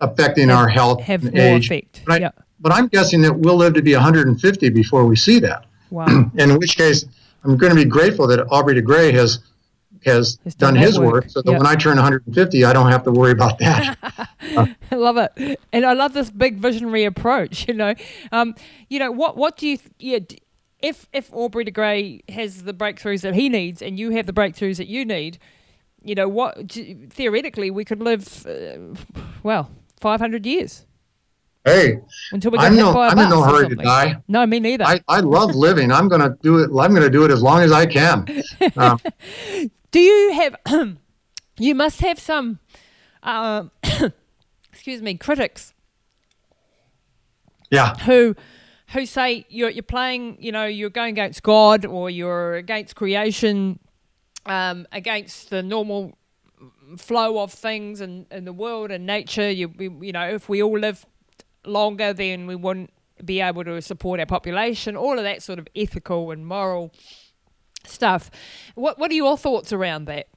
[0.00, 1.66] affecting have, our health have and more age.
[1.66, 2.02] Effect.
[2.06, 2.42] But, I, yep.
[2.60, 5.66] but I'm guessing that we'll live to be 150 before we see that.
[5.90, 6.06] Wow.
[6.06, 7.04] and in which case,
[7.44, 9.40] I'm going to be grateful that Aubrey de Grey has
[10.04, 11.58] has done, done his work, work so that yep.
[11.58, 13.98] when I turn 150, I don't have to worry about that.
[14.56, 17.66] uh, I love it, and I love this big visionary approach.
[17.66, 17.94] You know,
[18.30, 18.54] um,
[18.88, 19.36] you know what?
[19.36, 19.78] What do you?
[19.98, 20.20] Yeah,
[20.80, 24.32] if if Aubrey de Grey has the breakthroughs that he needs, and you have the
[24.32, 25.38] breakthroughs that you need,
[26.02, 26.70] you know what?
[26.70, 28.94] Theoretically, we could live, uh,
[29.42, 29.70] well,
[30.00, 30.86] 500 years.
[31.64, 31.98] Hey,
[32.30, 34.22] until we get I'm no, I'm in no hurry to die.
[34.28, 34.84] No, me neither.
[34.84, 35.90] I, I love living.
[35.90, 36.70] I'm gonna do it.
[36.78, 38.42] I'm gonna do it as long as I can.
[38.76, 39.00] Um,
[39.90, 40.56] do you have?
[41.58, 42.60] you must have some.
[43.22, 43.64] Uh,
[44.72, 45.74] excuse me, critics.
[47.70, 47.94] Yeah.
[47.96, 48.36] Who,
[48.90, 50.38] who say you're you're playing.
[50.40, 53.78] You know, you're going against God or you're against creation,
[54.46, 56.16] um, against the normal
[56.96, 59.50] flow of things in, in the world and nature.
[59.50, 61.04] You you know, if we all live
[61.64, 62.90] longer, then we wouldn't
[63.24, 64.96] be able to support our population.
[64.96, 66.92] All of that sort of ethical and moral
[67.84, 68.30] stuff.
[68.74, 70.28] What what are your thoughts around that?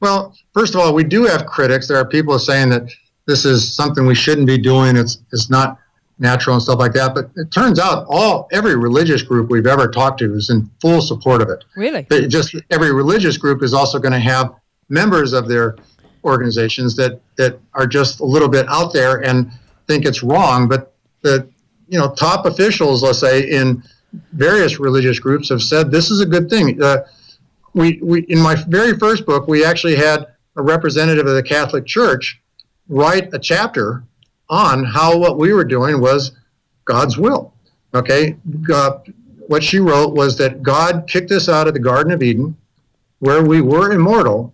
[0.00, 1.88] Well, first of all, we do have critics.
[1.88, 2.90] There are people saying that
[3.26, 4.96] this is something we shouldn't be doing.
[4.96, 5.78] It's it's not
[6.20, 7.14] natural and stuff like that.
[7.14, 11.00] But it turns out all every religious group we've ever talked to is in full
[11.00, 11.64] support of it.
[11.74, 12.06] Really?
[12.08, 14.54] They just every religious group is also going to have
[14.88, 15.76] members of their
[16.22, 19.50] organizations that that are just a little bit out there and
[19.86, 20.68] think it's wrong.
[20.68, 21.48] But the
[21.88, 23.82] you know top officials, let's say in
[24.32, 26.80] various religious groups, have said this is a good thing.
[26.82, 27.04] Uh,
[27.72, 31.86] we, we in my very first book, we actually had a representative of the Catholic
[31.86, 32.40] Church
[32.88, 34.02] write a chapter
[34.50, 36.32] on how what we were doing was
[36.84, 37.54] God's will.
[37.94, 39.12] Okay, God,
[39.46, 42.56] what she wrote was that God kicked us out of the Garden of Eden,
[43.20, 44.52] where we were immortal,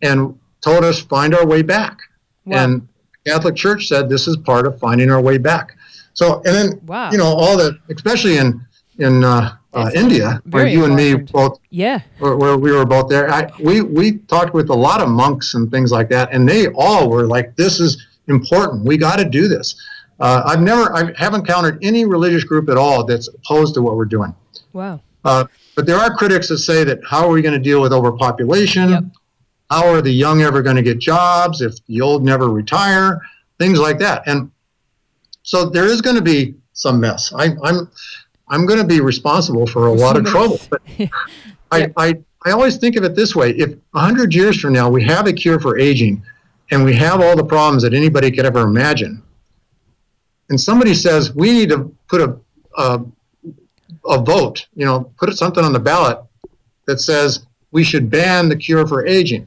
[0.00, 1.98] and told us find our way back.
[2.44, 2.64] Wow.
[2.64, 2.88] And
[3.26, 5.76] Catholic Church said this is part of finding our way back.
[6.14, 7.10] So, and then wow.
[7.10, 8.64] you know all the, especially in
[8.98, 13.08] in uh, uh, India, where you and me both, yeah, where, where we were both
[13.08, 13.30] there.
[13.30, 16.68] I, we we talked with a lot of monks and things like that, and they
[16.68, 18.84] all were like, "This is important.
[18.84, 19.74] We got to do this."
[20.20, 23.96] Uh, I've never, I haven't encountered any religious group at all that's opposed to what
[23.96, 24.34] we're doing.
[24.72, 25.00] Wow.
[25.24, 27.92] Uh, but there are critics that say that how are we going to deal with
[27.92, 28.90] overpopulation?
[28.90, 29.04] Yep.
[29.70, 33.20] How are the young ever going to get jobs if the old never retire?
[33.58, 34.22] Things like that.
[34.26, 34.50] And
[35.42, 37.32] so there is going to be some mess.
[37.32, 37.90] I, I'm
[38.48, 40.60] I'm going to be responsible for a lot of trouble.
[40.68, 40.82] But
[41.70, 42.14] I, I,
[42.44, 45.32] I always think of it this way: if hundred years from now we have a
[45.32, 46.22] cure for aging,
[46.72, 49.22] and we have all the problems that anybody could ever imagine,
[50.48, 52.36] and somebody says we need to put a
[52.76, 53.04] a,
[54.06, 56.18] a vote, you know, put something on the ballot
[56.86, 59.46] that says we should ban the cure for aging,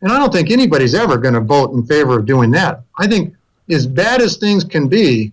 [0.00, 2.82] and I don't think anybody's ever going to vote in favor of doing that.
[2.98, 3.34] I think
[3.68, 5.32] as bad as things can be,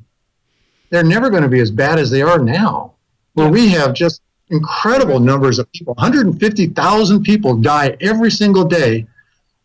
[0.89, 2.93] they're never going to be as bad as they are now
[3.39, 9.05] where we have just incredible numbers of people 150,000 people die every single day.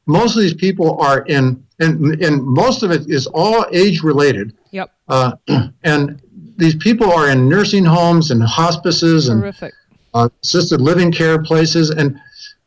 [0.06, 4.56] Most of these people are in, and, and most of it is all age related.
[4.70, 4.90] Yep.
[5.08, 5.32] Uh,
[5.84, 6.20] and
[6.56, 9.44] these people are in nursing homes and hospices and
[10.14, 11.90] uh, assisted living care places.
[11.90, 12.20] And,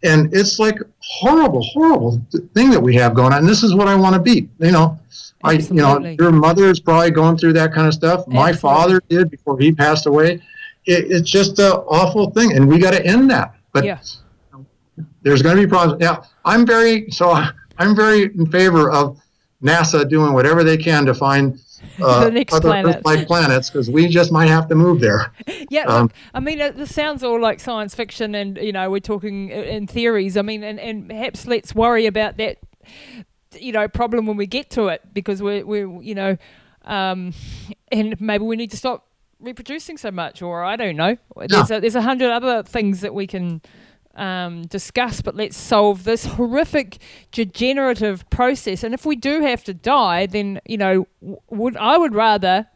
[0.03, 2.21] and it's like horrible, horrible
[2.53, 3.39] thing that we have going on.
[3.39, 4.49] And this is what I want to be.
[4.59, 4.99] You know,
[5.43, 5.83] Absolutely.
[5.83, 8.19] I, you know, your mother is probably going through that kind of stuff.
[8.19, 8.35] Absolutely.
[8.43, 10.41] My father did before he passed away
[10.87, 13.53] it, it's just an awful thing, and we got to end that.
[13.73, 13.99] But yeah.
[15.27, 16.01] There's going to be problems.
[16.01, 17.31] Yeah, I'm very so
[17.77, 19.21] I'm very in favor of
[19.61, 21.59] NASA doing whatever they can to find
[22.01, 23.05] uh, other planet.
[23.05, 25.31] like planets because we just might have to move there.
[25.69, 28.89] Yeah, um, look, I mean, it, this sounds all like science fiction, and you know,
[28.89, 30.37] we're talking in theories.
[30.37, 32.59] I mean, and, and perhaps let's worry about that,
[33.53, 36.37] you know, problem when we get to it because we're we're you know,
[36.85, 37.33] um,
[37.91, 39.07] and maybe we need to stop
[39.41, 41.17] reproducing so much, or I don't know.
[41.35, 43.61] There's a, there's a hundred other things that we can
[44.17, 46.97] um, discuss, but let's solve this horrific
[47.31, 48.83] degenerative process.
[48.83, 51.07] And if we do have to die, then you know,
[51.49, 52.67] would I would rather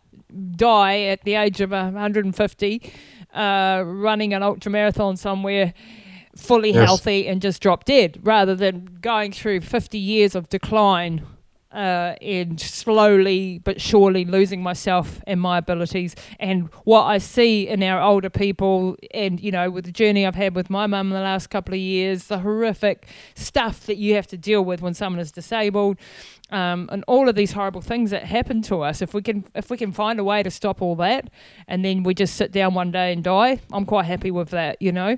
[0.55, 2.93] die at the age of 150,
[3.33, 5.73] uh, running an ultra marathon somewhere.
[6.37, 6.85] Fully yes.
[6.85, 11.25] healthy and just drop dead rather than going through 50 years of decline
[11.72, 16.15] uh, and slowly but surely losing myself and my abilities.
[16.39, 20.36] And what I see in our older people, and you know, with the journey I've
[20.36, 24.15] had with my mum in the last couple of years, the horrific stuff that you
[24.15, 25.97] have to deal with when someone is disabled,
[26.51, 29.01] um, and all of these horrible things that happen to us.
[29.01, 31.30] If we can, if we can find a way to stop all that,
[31.67, 34.82] and then we just sit down one day and die, I'm quite happy with that.
[34.82, 35.17] You know.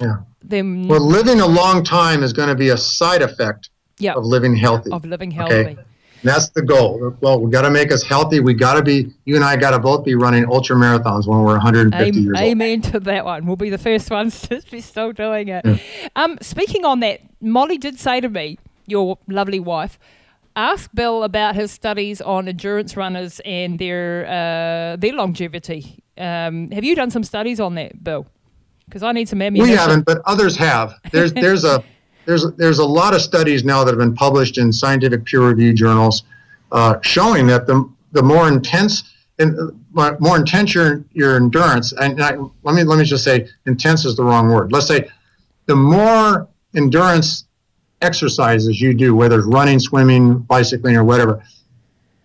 [0.00, 0.16] Yeah.
[0.42, 0.88] Then.
[0.88, 3.70] Well, living a long time is going to be a side effect
[4.02, 4.16] yep.
[4.16, 4.90] of living healthy.
[4.90, 5.54] Of living healthy.
[5.54, 5.78] Okay?
[6.22, 7.16] That's the goal.
[7.20, 8.40] Well, we got to make us healthy.
[8.40, 9.12] We got to be.
[9.24, 12.38] You and I got to both be running ultra marathons when we're 150 amen, years
[12.38, 12.44] old.
[12.44, 13.46] Amen to that one.
[13.46, 15.64] We'll be the first ones to be still doing it.
[15.64, 15.78] Yeah.
[16.14, 19.98] Um, speaking on that, Molly did say to me, your lovely wife,
[20.54, 26.02] ask Bill about his studies on endurance runners and their uh, their longevity.
[26.16, 28.26] Um, have you done some studies on that, Bill?
[28.86, 29.72] Because I need some ammunition.
[29.72, 30.94] We haven't, but others have.
[31.10, 31.82] There's there's a
[32.24, 35.76] there's there's a lot of studies now that have been published in scientific peer reviewed
[35.76, 36.24] journals
[36.72, 39.56] uh, showing that the the more intense and
[39.96, 44.04] uh, more intense your your endurance and I, let me let me just say intense
[44.04, 44.72] is the wrong word.
[44.72, 45.08] Let's say
[45.66, 47.44] the more endurance
[48.00, 51.42] exercises you do, whether it's running, swimming, bicycling, or whatever,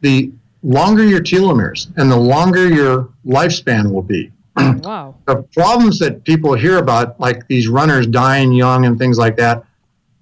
[0.01, 0.31] the
[0.63, 4.31] longer your telomeres and the longer your lifespan will be.
[4.57, 5.15] wow.
[5.27, 9.63] The problems that people hear about, like these runners dying young and things like that,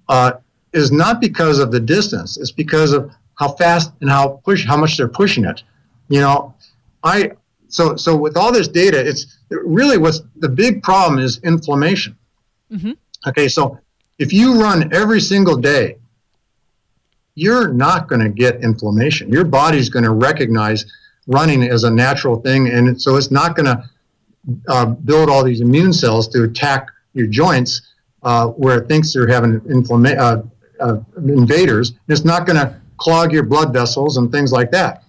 [0.08, 0.32] uh,
[0.72, 2.36] is not because of the distance.
[2.36, 5.62] It's because of how fast and how push how much they're pushing it.
[6.08, 6.54] You know,
[7.02, 7.32] I
[7.68, 12.16] so so with all this data, it's really what's the big problem is inflammation.
[12.70, 12.92] Mm-hmm.
[13.28, 13.78] Okay, so
[14.18, 15.98] if you run every single day,
[17.34, 19.30] you're not going to get inflammation.
[19.30, 20.86] Your body's going to recognize
[21.26, 23.90] running as a natural thing, and so it's not going to
[24.68, 27.82] uh, build all these immune cells to attack your joints
[28.26, 30.42] uh, where it thinks you're having inflama- uh,
[30.80, 31.94] uh, invaders.
[32.08, 35.04] It's not going to clog your blood vessels and things like that.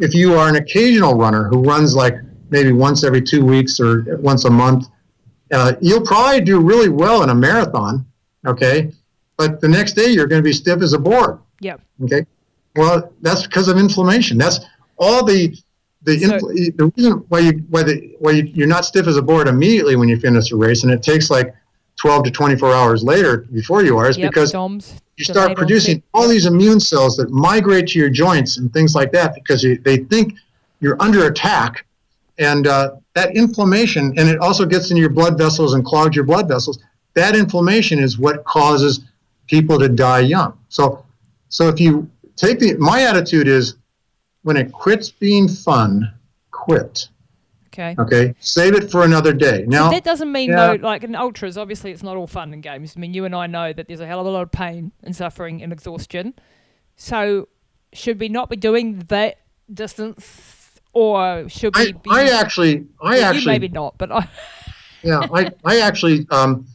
[0.00, 2.14] If you are an occasional runner who runs like
[2.50, 4.88] maybe once every two weeks or once a month,
[5.52, 8.04] uh, you'll probably do really well in a marathon.
[8.44, 8.92] Okay,
[9.36, 11.38] but the next day you're going to be stiff as a board.
[11.60, 11.80] Yep.
[12.04, 12.26] Okay.
[12.74, 14.36] Well, that's because of inflammation.
[14.36, 14.60] That's
[14.98, 15.56] all the
[16.02, 19.16] the, so, infl- the reason why you why the why you, are not stiff as
[19.16, 21.54] a board immediately when you finish a race, and it takes like
[21.98, 26.02] 12 to 24 hours later before you are is yep, because DOMS, you start producing
[26.14, 29.76] all these immune cells that migrate to your joints and things like that because you,
[29.78, 30.34] they think
[30.80, 31.84] you're under attack
[32.38, 36.24] and uh, that inflammation and it also gets in your blood vessels and clogs your
[36.24, 36.78] blood vessels.
[37.14, 39.00] That inflammation is what causes
[39.48, 40.56] people to die young.
[40.68, 41.04] So
[41.48, 43.74] so if you take the my attitude is
[44.42, 46.12] when it quits being fun
[46.52, 47.08] quit
[47.78, 47.94] Okay.
[48.00, 48.34] Okay.
[48.40, 49.64] Save it for another day.
[49.68, 50.76] Now so that doesn't mean yeah.
[50.76, 52.94] though, like in ultras, obviously it's not all fun and games.
[52.96, 54.90] I mean, you and I know that there's a hell of a lot of pain
[55.04, 56.34] and suffering and exhaustion.
[56.96, 57.48] So,
[57.92, 59.38] should we not be doing that
[59.72, 61.82] distance, or should we?
[61.82, 64.28] I, be, I actually, I actually, maybe not, but I.
[65.04, 66.66] yeah, I, I actually, um,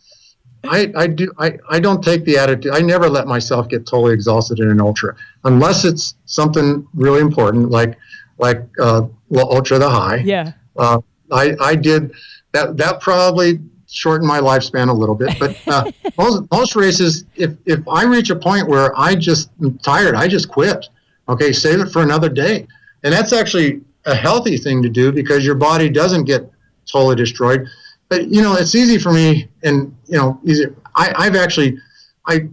[0.64, 2.72] I, I do, I, I don't take the attitude.
[2.74, 7.70] I never let myself get totally exhausted in an ultra, unless it's something really important,
[7.70, 7.98] like,
[8.38, 9.02] like uh,
[9.36, 10.18] ultra the high.
[10.24, 11.00] Yeah uh,
[11.32, 12.14] I, I did
[12.52, 12.78] that.
[12.78, 13.60] That probably
[13.94, 15.38] shortened my lifespan a little bit.
[15.40, 19.78] But uh, most most races, if if I reach a point where I just am
[19.80, 20.88] tired, I just quit.
[21.30, 22.68] Okay, save it for another day,
[23.04, 26.50] and that's actually a healthy thing to do because your body doesn't get
[26.92, 27.68] totally destroyed.
[28.10, 30.66] But you know, it's easy for me, and you know, easy.
[30.96, 31.78] I, I've actually,
[32.26, 32.48] I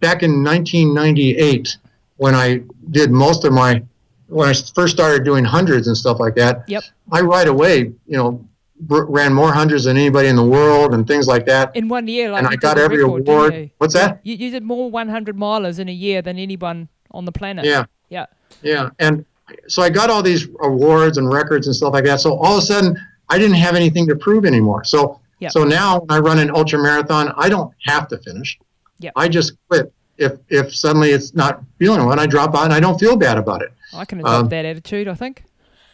[0.00, 1.76] back in 1998
[2.16, 3.82] when I did most of my
[4.28, 6.84] when I first started doing hundreds and stuff like that, yep.
[7.10, 8.44] I right away, you know,
[8.86, 11.74] ran more hundreds than anybody in the world and things like that.
[11.74, 13.70] In one year, like and I got every record, award.
[13.78, 14.20] What's that?
[14.22, 17.64] You, you did more 100 milers in a year than anyone on the planet.
[17.64, 17.86] Yeah.
[18.08, 18.26] Yeah.
[18.62, 18.90] Yeah.
[18.98, 19.24] And
[19.66, 22.20] so I got all these awards and records and stuff like that.
[22.20, 22.96] So all of a sudden,
[23.28, 24.84] I didn't have anything to prove anymore.
[24.84, 25.52] So yep.
[25.52, 28.58] so now when I run an ultra marathon, I don't have to finish.
[29.00, 29.12] Yep.
[29.16, 32.72] I just quit if if suddenly it's not feeling well and I drop out and
[32.72, 33.72] I don't feel bad about it.
[33.92, 35.08] I can adopt um, that attitude.
[35.08, 35.44] I think.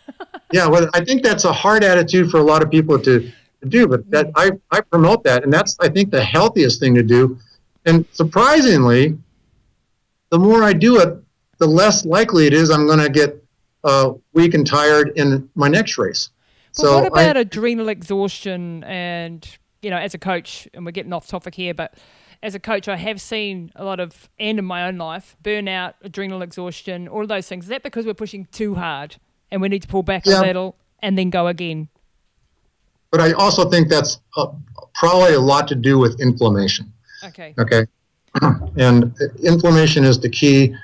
[0.53, 3.69] yeah, well, I think that's a hard attitude for a lot of people to, to
[3.69, 7.03] do, but that I, I promote that, and that's I think the healthiest thing to
[7.03, 7.39] do.
[7.87, 9.19] And surprisingly,
[10.31, 11.23] the more I do it,
[11.59, 13.43] the less likely it is I'm going to get
[13.85, 16.31] uh, weak and tired in my next race.
[16.73, 18.83] So what about I, adrenal exhaustion?
[18.85, 19.47] And
[19.83, 21.95] you know, as a coach, and we're getting off topic here, but
[22.45, 25.95] as a coach, I have seen a lot of, and in my own life, burnout,
[26.03, 27.65] adrenal exhaustion, all of those things.
[27.65, 29.17] Is that because we're pushing too hard
[29.51, 30.41] and we need to pull back yeah.
[30.41, 31.89] a little and then go again?
[33.11, 34.49] But I also think that's uh,
[34.95, 36.93] probably a lot to do with inflammation.
[37.25, 37.55] Okay.
[37.59, 37.87] Okay.
[38.77, 40.77] and inflammation is the key.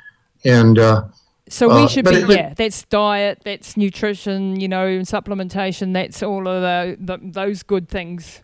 [0.46, 1.04] and uh,
[1.50, 6.22] so we uh, should be, it, yeah, that's diet, that's nutrition, you know, supplementation, that's
[6.22, 8.42] all of the, the those good things.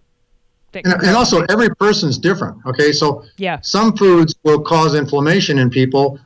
[0.85, 2.59] And, and, also, every person's different.
[2.67, 6.19] Okay, so yeah, some foods will cause inflammation in people,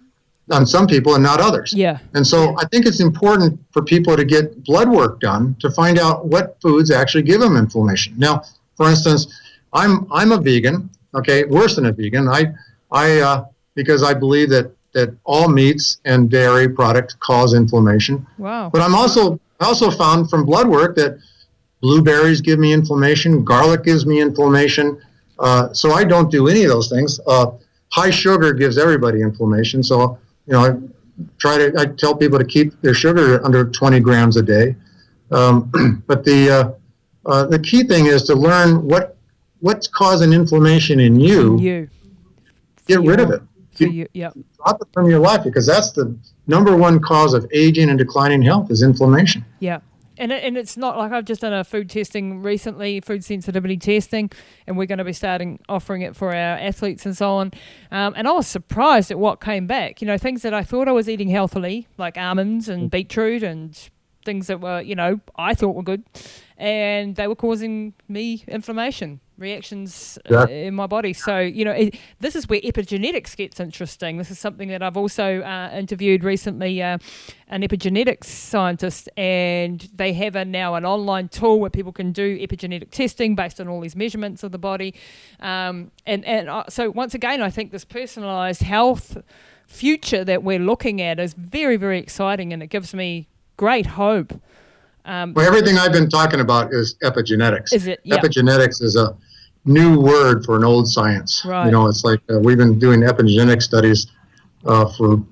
[0.50, 1.72] on some people, and not others.
[1.72, 1.98] Yeah.
[2.14, 5.98] And so, I think it's important for people to get blood work done to find
[5.98, 8.14] out what foods actually give them inflammation.
[8.16, 8.42] Now,
[8.76, 9.32] for instance,
[9.72, 10.90] I'm I'm a vegan.
[11.14, 12.28] Okay, worse than a vegan.
[12.28, 12.52] I
[12.90, 13.44] I uh,
[13.74, 18.26] because I believe that that all meats and dairy products cause inflammation.
[18.38, 18.70] Wow.
[18.72, 21.18] But I'm also I also found from blood work that
[21.80, 25.00] blueberries give me inflammation, garlic gives me inflammation.
[25.38, 27.18] Uh, so I don't do any of those things.
[27.26, 27.52] Uh,
[27.90, 29.82] high sugar gives everybody inflammation.
[29.82, 30.70] So you know, I
[31.38, 34.76] try to I tell people to keep their sugar under 20 grams a day.
[35.30, 39.16] Um, but the uh, uh, the key thing is to learn what
[39.60, 41.58] what's causing inflammation in you.
[41.58, 41.90] You
[42.86, 43.42] get rid of it
[43.78, 44.30] you, yeah.
[44.56, 46.16] Drop it from your life because that's the
[46.46, 49.44] number one cause of aging and declining health is inflammation.
[49.60, 49.80] Yeah.
[50.20, 53.78] And, it, and it's not like I've just done a food testing recently, food sensitivity
[53.78, 54.30] testing,
[54.66, 57.52] and we're going to be starting offering it for our athletes and so on.
[57.90, 60.02] Um, and I was surprised at what came back.
[60.02, 62.90] You know, things that I thought I was eating healthily, like almonds and mm.
[62.90, 63.74] beetroot and
[64.22, 66.04] things that were, you know, I thought were good,
[66.58, 70.54] and they were causing me inflammation reactions uh, yeah.
[70.66, 71.12] in my body.
[71.12, 74.18] So, you know, it, this is where epigenetics gets interesting.
[74.18, 76.98] This is something that I've also uh, interviewed recently uh,
[77.48, 82.38] an epigenetics scientist, and they have a, now an online tool where people can do
[82.38, 84.94] epigenetic testing based on all these measurements of the body.
[85.40, 89.16] Um, and and uh, so, once again, I think this personalized health
[89.66, 94.34] future that we're looking at is very, very exciting, and it gives me great hope.
[95.04, 97.72] Um, well, everything I've been talking about is epigenetics.
[97.72, 98.00] Is it?
[98.04, 98.18] Yeah.
[98.18, 99.16] Epigenetics is a
[99.64, 101.44] new word for an old science.
[101.44, 101.66] Right.
[101.66, 104.06] You know, it's like uh, we've been doing epigenetic studies
[104.64, 105.22] uh, for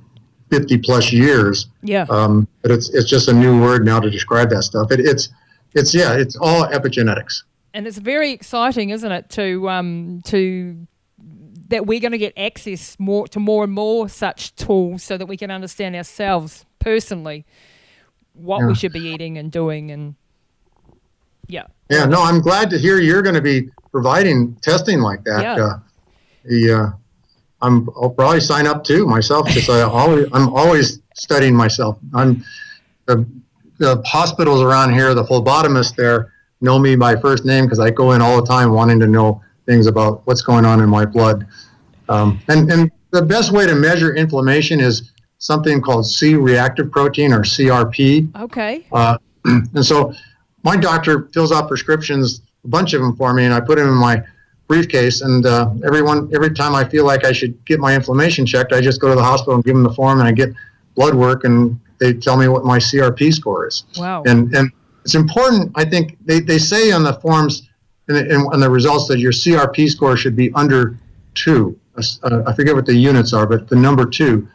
[0.50, 1.68] 50 plus years.
[1.82, 2.06] Yeah.
[2.10, 4.90] Um, but it's it's just a new word now to describe that stuff.
[4.90, 5.30] It, it's
[5.74, 7.42] it's yeah, it's all epigenetics.
[7.74, 10.86] And it's very exciting, isn't it, to um to
[11.68, 15.26] that we're going to get access more to more and more such tools so that
[15.26, 17.44] we can understand ourselves personally
[18.32, 18.68] what yeah.
[18.68, 20.14] we should be eating and doing and
[21.48, 21.66] yeah.
[21.90, 25.42] Yeah, no, I'm glad to hear you're going to be providing testing like that.
[25.42, 25.64] Yeah.
[25.64, 25.78] Uh,
[26.44, 26.90] the uh,
[27.60, 31.98] I'm I'll probably sign up too myself because I always I'm always studying myself.
[32.14, 32.44] I'm
[33.06, 33.26] the
[33.78, 38.12] the hospitals around here, the phlebotomists there know me by first name because I go
[38.12, 41.44] in all the time wanting to know things about what's going on in my blood.
[42.08, 47.40] Um, and and the best way to measure inflammation is something called C-reactive protein or
[47.40, 48.30] CRP.
[48.42, 48.86] Okay.
[48.92, 50.14] Uh, and so
[50.62, 53.94] my doctor fills out prescriptions bunch of them for me, and I put them in
[53.94, 54.22] my
[54.66, 55.22] briefcase.
[55.22, 58.80] And uh, everyone, every time I feel like I should get my inflammation checked, I
[58.80, 60.50] just go to the hospital and give them the form, and I get
[60.94, 63.84] blood work, and they tell me what my CRP score is.
[63.96, 64.22] Wow.
[64.26, 64.70] And and
[65.04, 65.72] it's important.
[65.74, 67.68] I think they, they say on the forms
[68.08, 70.98] and the, the results that your CRP score should be under
[71.34, 71.78] two.
[71.96, 74.48] Uh, I forget what the units are, but the number two.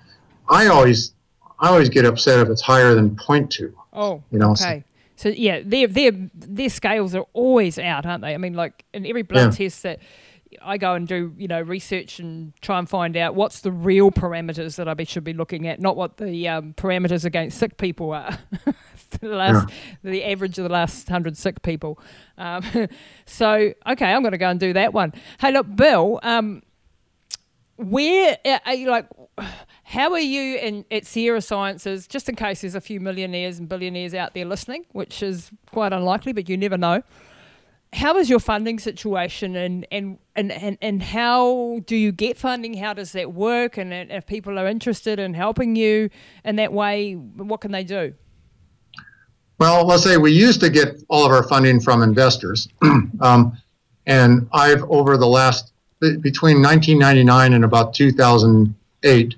[0.49, 1.13] I always
[1.59, 3.73] I always get upset if it's higher than 0.2.
[3.93, 4.51] Oh, you know.
[4.51, 4.83] Okay.
[5.15, 8.33] So yeah, their their their scales are always out, aren't they?
[8.33, 9.67] I mean, like in every blood yeah.
[9.67, 9.99] test that
[10.61, 14.11] I go and do, you know, research and try and find out what's the real
[14.11, 17.77] parameters that I be, should be looking at, not what the um, parameters against sick
[17.77, 18.37] people are.
[19.21, 20.11] the last, yeah.
[20.11, 21.99] the average of the last hundred sick people.
[22.37, 22.63] Um,
[23.25, 25.13] so okay, I'm going to go and do that one.
[25.39, 26.19] Hey, look, Bill.
[26.23, 26.61] Um,
[27.75, 29.07] where are you like?
[29.83, 32.07] How are you in at Sierra Sciences?
[32.07, 35.91] Just in case there's a few millionaires and billionaires out there listening, which is quite
[35.91, 37.03] unlikely, but you never know.
[37.91, 42.75] How is your funding situation, and and and and, and how do you get funding?
[42.75, 43.77] How does that work?
[43.77, 46.09] And if people are interested in helping you
[46.43, 48.13] in that way, what can they do?
[49.59, 52.67] Well, let's say we used to get all of our funding from investors,
[53.21, 53.57] um,
[54.07, 55.72] and I've over the last
[56.21, 59.35] between 1999 and about 2008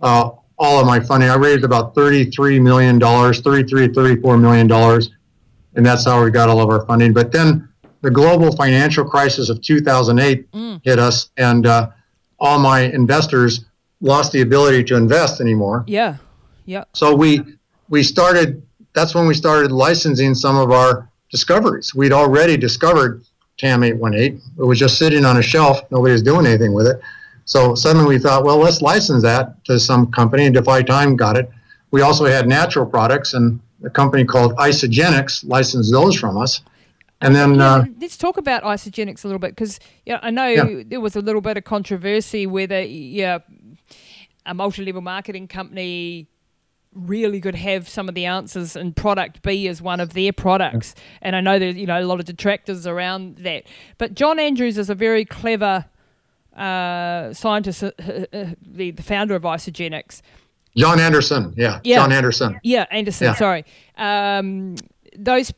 [0.00, 1.30] uh, all of my funding.
[1.30, 5.10] I raised about $33 million, 33, 34 million dollars,
[5.74, 7.12] and that's how we got all of our funding.
[7.12, 7.68] But then
[8.00, 10.80] the global financial crisis of 2008 mm.
[10.84, 11.90] hit us, and uh,
[12.40, 13.66] all my investors
[14.00, 15.84] lost the ability to invest anymore.
[15.86, 16.16] Yeah,
[16.64, 16.84] yeah.
[16.94, 17.42] So we
[17.88, 18.62] we started.
[18.94, 21.94] That's when we started licensing some of our discoveries.
[21.94, 23.22] We'd already discovered
[23.58, 24.40] TAM 818.
[24.58, 25.80] It was just sitting on a shelf.
[25.90, 27.00] Nobody was doing anything with it.
[27.44, 31.36] So suddenly we thought, well, let's license that to some company, and Defy Time got
[31.36, 31.50] it.
[31.90, 36.62] We also had natural products, and a company called Isagenix licensed those from us.
[37.20, 40.46] And then yeah, uh, let's talk about isagenix a little bit because yeah, I know
[40.46, 40.82] yeah.
[40.86, 43.38] there was a little bit of controversy whether yeah.
[44.46, 46.28] a multi-level marketing company
[46.98, 50.94] really could have some of the answers and product B is one of their products.
[51.22, 53.64] And I know there's you know a lot of detractors around that.
[53.98, 55.86] But John Andrews is a very clever
[56.56, 57.90] uh, scientist, uh,
[58.32, 60.22] uh, the, the founder of Isagenix.
[60.76, 61.96] John Anderson, yeah, yeah.
[61.96, 62.60] John Anderson.
[62.62, 63.34] Yeah, Anderson, yeah.
[63.34, 63.64] sorry.
[63.96, 64.76] Um,
[65.16, 65.52] those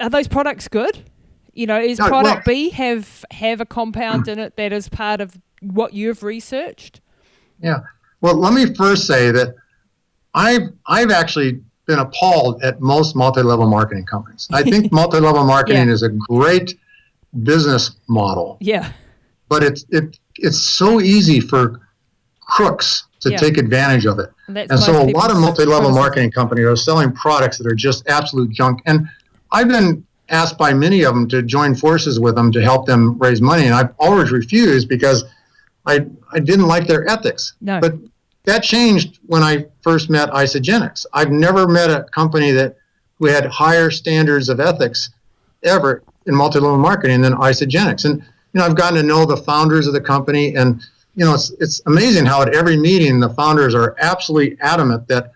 [0.00, 1.10] are those products good?
[1.52, 4.88] You know, is no, product well, B have have a compound in it that is
[4.88, 7.00] part of what you've researched?
[7.60, 7.80] Yeah.
[8.20, 9.54] Well, let me first say that
[10.34, 14.48] I've I've actually been appalled at most multi-level marketing companies.
[14.52, 15.92] I think multi-level marketing yeah.
[15.92, 16.78] is a great
[17.42, 18.56] business model.
[18.60, 18.90] Yeah.
[19.48, 21.80] But it's it it's so easy for
[22.40, 23.36] crooks to yeah.
[23.38, 24.30] take advantage of it.
[24.48, 28.06] And, and so a lot of multi-level marketing companies are selling products that are just
[28.08, 28.82] absolute junk.
[28.84, 29.08] And
[29.52, 33.18] I've been asked by many of them to join forces with them to help them
[33.18, 35.24] raise money, and I've always refused because
[35.86, 37.54] I I didn't like their ethics.
[37.60, 37.80] No.
[37.80, 37.94] But
[38.44, 41.06] that changed when I first met Isagenix.
[41.12, 42.76] I've never met a company that
[43.18, 45.10] who had higher standards of ethics
[45.62, 48.04] ever in multi-level marketing than Isagenix.
[48.04, 50.82] And you know, I've gotten to know the founders of the company, and
[51.16, 55.32] you know, it's it's amazing how at every meeting the founders are absolutely adamant that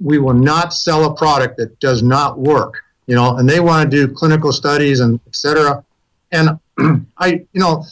[0.00, 2.82] we will not sell a product that does not work.
[3.06, 5.82] You know, and they want to do clinical studies and et cetera.
[6.30, 6.60] And
[7.18, 7.84] I, you know,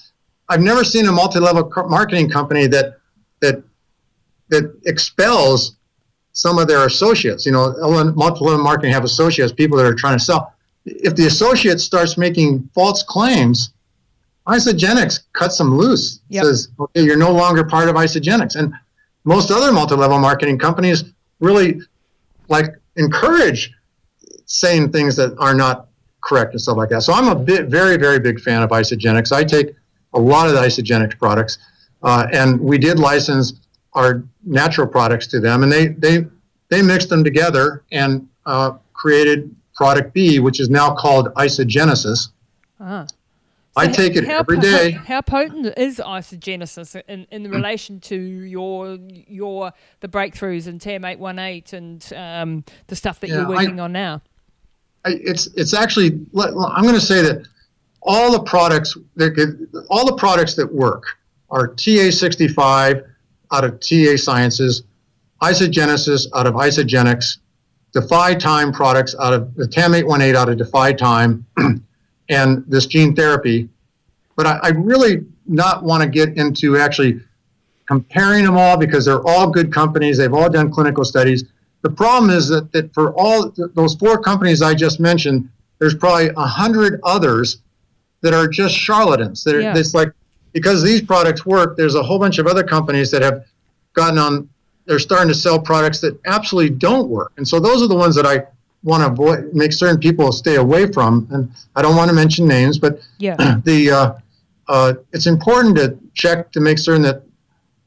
[0.48, 2.98] I've never seen a multi-level marketing company that
[3.40, 3.62] that
[4.48, 5.76] that expels
[6.32, 7.46] some of their associates.
[7.46, 7.74] You know,
[8.14, 10.54] multi-level marketing have associates, people that are trying to sell.
[10.84, 13.70] If the associate starts making false claims,
[14.46, 16.20] Isagenix cuts them loose.
[16.28, 16.44] Yep.
[16.44, 18.54] Says, okay, you're no longer part of Isagenix.
[18.54, 18.72] And
[19.24, 21.04] most other multi-level marketing companies
[21.40, 21.80] really
[22.48, 22.66] like
[22.96, 23.72] encourage
[24.44, 25.88] saying things that are not
[26.20, 27.02] correct and stuff like that.
[27.02, 29.32] So I'm a bit, very, very big fan of Isagenix.
[29.32, 29.74] I take
[30.14, 31.58] a lot of the Isagenix products,
[32.02, 33.54] uh, and we did license
[33.96, 36.26] our natural products to them, and they they
[36.68, 42.28] they mixed them together and uh, created product B, which is now called Isagenesis.
[42.78, 43.06] Uh-huh.
[43.78, 44.92] I take it every day.
[44.92, 51.18] How potent is Isagenesis in, in relation to your your the breakthroughs in TM eight
[51.18, 54.22] one eight and um, the stuff that yeah, you're working I, on now?
[55.04, 57.46] I, it's it's actually I'm going to say that
[58.02, 61.04] all the products that all the products that work
[61.50, 63.04] are TA sixty five
[63.52, 64.82] out of TA Sciences,
[65.42, 67.38] Isagenesis out of Isagenix,
[67.92, 71.46] Defy Time products out of the TAM 818 out of Defy Time,
[72.28, 73.68] and this gene therapy.
[74.36, 77.20] But I, I really not want to get into actually
[77.86, 80.18] comparing them all because they're all good companies.
[80.18, 81.44] They've all done clinical studies.
[81.82, 85.94] The problem is that, that for all th- those four companies I just mentioned, there's
[85.94, 87.58] probably a hundred others
[88.22, 89.44] that are just charlatans.
[89.44, 89.76] That are, yeah.
[89.76, 90.08] It's like
[90.56, 93.44] because these products work, there's a whole bunch of other companies that have
[93.92, 94.48] gotten on,
[94.86, 97.32] they're starting to sell products that absolutely don't work.
[97.36, 98.42] And so those are the ones that I
[98.82, 101.28] want to avoid, make certain people stay away from.
[101.30, 103.36] And I don't want to mention names, but yeah.
[103.64, 104.12] the, uh,
[104.66, 107.22] uh, it's important to check to make certain that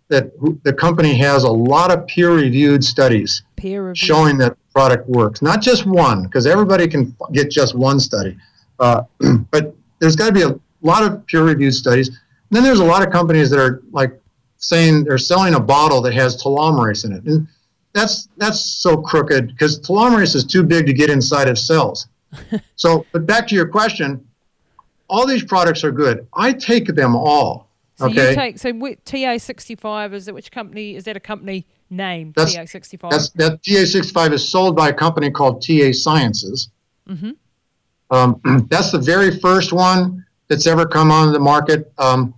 [0.10, 0.32] that
[0.64, 5.44] the company has a lot of peer-reviewed studies peer showing that the product works.
[5.44, 8.36] Not just one, because everybody can get just one study,
[8.80, 9.04] uh,
[9.52, 12.10] but there's got to be a lot of peer-reviewed studies
[12.50, 14.20] then there's a lot of companies that are like
[14.58, 17.24] saying they're selling a bottle that has telomerase in it.
[17.24, 17.48] And
[17.94, 22.08] that's that's so crooked because telomerase is too big to get inside of cells.
[22.76, 24.26] so, but back to your question,
[25.10, 26.28] all these products are good.
[26.34, 27.68] I take them all.
[27.96, 28.30] So okay.
[28.30, 32.34] you take so TA65 is it which company is that a company name?
[32.34, 33.10] TA65.
[33.10, 36.70] That's that TA65 is sold by a company called TA Sciences.
[37.10, 37.32] Mm-hmm.
[38.12, 41.92] Um, that's the very first one that's ever come on the market.
[41.98, 42.34] Um,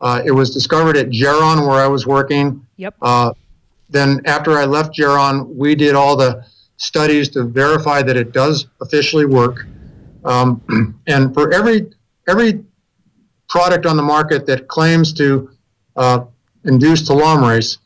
[0.00, 2.66] uh, it was discovered at Geron where I was working.
[2.76, 2.94] Yep.
[3.00, 3.32] Uh,
[3.88, 6.44] then after I left Geron, we did all the
[6.76, 9.66] studies to verify that it does officially work.
[10.24, 11.90] Um, and for every
[12.28, 12.64] every
[13.48, 15.50] product on the market that claims to
[15.94, 16.24] uh,
[16.64, 17.78] induce telomerase,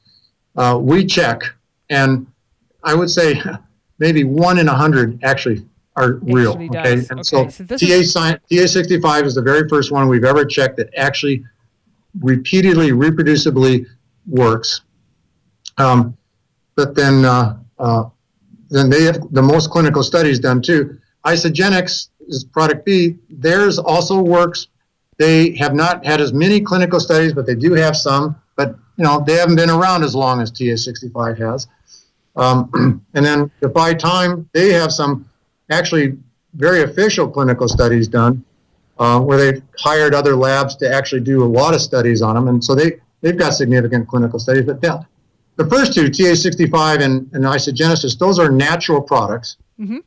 [0.57, 1.43] uh, we check,
[1.91, 2.27] and
[2.83, 3.41] I would say
[3.99, 5.65] maybe one in a hundred actually
[5.97, 6.53] are real.
[6.53, 7.11] Okay, does.
[7.11, 7.23] and okay.
[7.23, 11.45] so, so TA, TA65 is the very first one we've ever checked that actually
[12.19, 13.87] repeatedly, reproducibly
[14.27, 14.83] works.
[15.79, 16.17] Um,
[16.77, 18.05] but then, uh, uh,
[18.69, 20.99] then they have the most clinical studies done too.
[21.25, 23.17] Isagenix is product B.
[23.29, 24.69] Theirs also works.
[25.19, 28.37] They have not had as many clinical studies, but they do have some.
[28.57, 31.67] But you know, they haven't been around as long as TA65 has.
[32.37, 35.29] Um, and then Defy Time, they have some
[35.71, 36.17] actually
[36.55, 38.45] very official clinical studies done
[39.01, 42.49] uh, where they've hired other labs to actually do a lot of studies on them,
[42.49, 44.65] and so they they've got significant clinical studies.
[44.67, 45.05] But the
[45.57, 49.57] the first two, TA65 and, and Isagenesis, those are natural products.
[49.79, 49.99] Mm-hmm.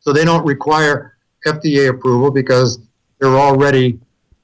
[0.00, 1.16] So they don't require
[1.46, 2.78] FDA approval because
[3.18, 3.98] they're already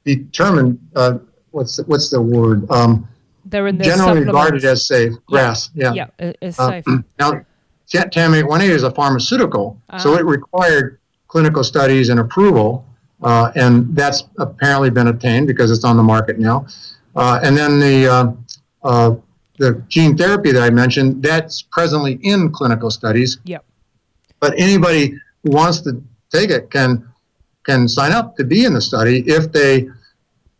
[0.04, 0.78] determined.
[0.94, 1.18] Uh,
[1.50, 2.70] what's the, what's the word?
[2.70, 3.08] Um,
[3.44, 5.12] they're in the generally regarded as safe.
[5.26, 6.84] GRAS, yeah, yeah, yeah it's uh, safe.
[7.18, 7.44] Now,
[7.86, 12.86] TAM 818 is a pharmaceutical, uh so it required clinical studies and approval,
[13.24, 16.66] uh, and that's apparently been obtained because it's on the market now.
[17.16, 18.32] Uh, and then the uh,
[18.82, 19.14] uh,
[19.58, 23.38] the gene therapy that I mentioned, that's presently in clinical studies.
[23.44, 23.64] Yep.
[24.40, 27.08] But anybody who wants to take it can
[27.64, 29.88] can sign up to be in the study if they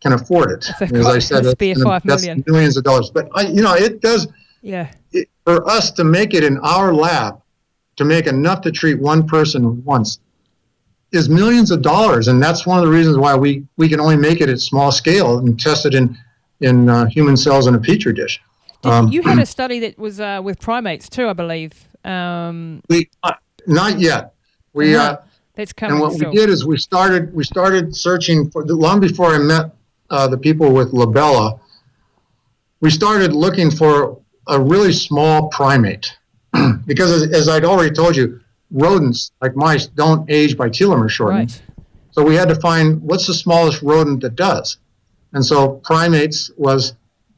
[0.01, 0.67] can afford it.
[0.81, 2.43] As I said, it's five million.
[2.47, 3.11] millions of dollars.
[3.11, 4.27] But I, you know, it does.
[4.61, 4.91] Yeah.
[5.11, 7.41] It, for us to make it in our lab,
[7.97, 10.19] to make enough to treat one person once,
[11.15, 14.17] is millions of dollars, and that's one of the reasons why we we can only
[14.17, 16.17] make it at small scale and test it in
[16.61, 18.41] in uh, human cells in a petri dish.
[18.83, 21.73] Um, you had a study that was uh, with primates too, I believe.
[22.03, 23.33] Um, we uh,
[23.67, 24.33] not yet.
[24.73, 25.17] We uh,
[25.55, 25.93] that's coming.
[25.93, 29.71] And what we did is we started we started searching for long before I met
[30.09, 31.59] uh, the people with Libella.
[32.81, 36.17] We started looking for a really small primate
[36.85, 38.39] because, as, as, I'd already told you,
[38.71, 41.47] rodents like mice don't age by telomere shortening.
[41.47, 41.61] Right.
[42.11, 44.77] So we had to find what's the smallest rodent that does,
[45.33, 46.93] and so primates was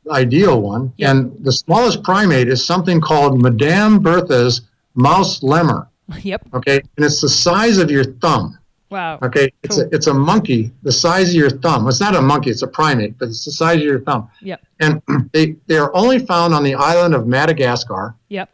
[0.05, 0.93] the ideal one.
[0.97, 1.09] Yep.
[1.09, 4.61] And the smallest primate is something called Madame Berthe's
[4.95, 5.89] mouse lemur.
[6.21, 6.47] Yep.
[6.53, 8.57] Okay, and it's the size of your thumb.
[8.89, 9.19] Wow.
[9.21, 9.85] Okay, it's cool.
[9.85, 11.87] a it's a monkey the size of your thumb.
[11.87, 14.29] It's not a monkey; it's a primate, but it's the size of your thumb.
[14.41, 14.61] Yep.
[14.79, 15.01] And
[15.33, 18.15] they they are only found on the island of Madagascar.
[18.29, 18.49] Yep.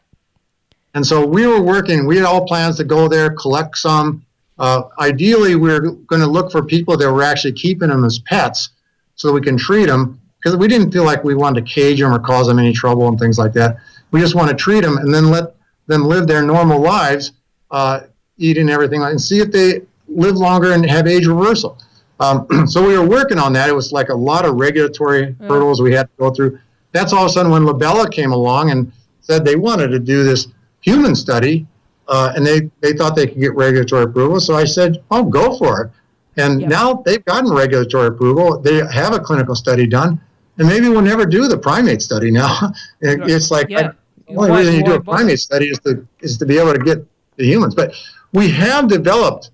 [0.94, 2.06] And so we were working.
[2.06, 4.26] We had all plans to go there, collect some.
[4.60, 8.20] Uh, ideally, we are going to look for people that were actually keeping them as
[8.20, 8.70] pets,
[9.16, 10.20] so we can treat them.
[10.38, 13.08] Because we didn't feel like we wanted to cage them or cause them any trouble
[13.08, 13.78] and things like that.
[14.12, 15.56] We just want to treat them and then let
[15.88, 17.32] them live their normal lives,
[17.72, 18.02] uh,
[18.38, 21.78] eating everything, and see if they live longer and have age reversal.
[22.20, 23.70] Um, so we were working on that.
[23.70, 25.48] It was like a lot of regulatory yeah.
[25.48, 26.60] hurdles we had to go through.
[26.92, 28.92] That's all of a sudden when Libella came along and
[29.22, 30.48] said they wanted to do this
[30.84, 31.66] human study,
[32.08, 34.40] uh, and they, they thought they could get regulatory approval.
[34.40, 35.92] So I said, "Oh, go for it."
[36.38, 36.70] And yep.
[36.70, 38.60] now they've gotten regulatory approval.
[38.60, 40.20] They have a clinical study done,
[40.58, 42.74] and maybe we'll never do the primate study now.
[43.02, 43.92] it's like yeah.
[44.28, 46.80] the only reason you do a primate study is to is to be able to
[46.80, 47.06] get
[47.38, 47.76] the humans.
[47.76, 47.96] But
[48.34, 49.52] we have developed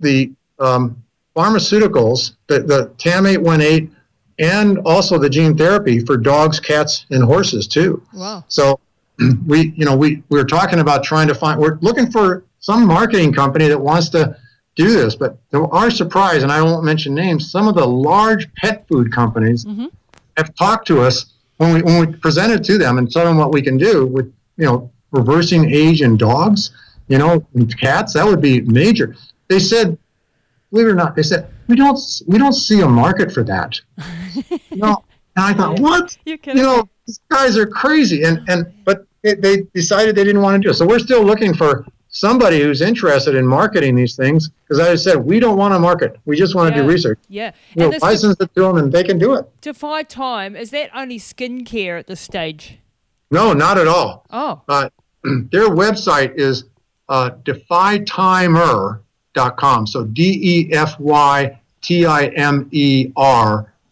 [0.00, 1.02] the um,
[1.36, 3.94] pharmaceuticals, the, the TAM 818,
[4.38, 8.02] and also the gene therapy for dogs, cats, and horses too.
[8.14, 8.44] Wow.
[8.48, 8.80] So
[9.46, 12.86] we, you know, we, we are talking about trying to find, we're looking for some
[12.86, 14.36] marketing company that wants to
[14.74, 18.52] do this, but to our surprise, and I won't mention names, some of the large
[18.54, 19.86] pet food companies mm-hmm.
[20.36, 23.52] have talked to us when we, when we presented to them and told them what
[23.52, 26.70] we can do with, you know, reversing age in dogs,
[27.08, 29.16] you know, and cats, that would be major
[29.48, 29.98] they said,
[30.70, 33.80] believe it or not, they said we don't we don't see a market for that.
[34.70, 35.04] no,
[35.36, 36.16] and I thought, what?
[36.24, 40.60] You know, these guys are crazy, and and but it, they decided they didn't want
[40.60, 40.74] to do it.
[40.74, 45.16] So we're still looking for somebody who's interested in marketing these things because I said
[45.16, 46.18] we don't want to market.
[46.24, 46.82] We just want to yeah.
[46.82, 47.18] do research.
[47.28, 49.46] Yeah, know, license it to them and they can do it.
[49.60, 52.78] Defy Time is that only skincare at this stage?
[53.30, 54.24] No, not at all.
[54.30, 54.88] Oh, uh,
[55.22, 56.64] their website is
[57.08, 59.02] uh, Defy Timer
[59.56, 59.86] com.
[59.86, 60.70] So D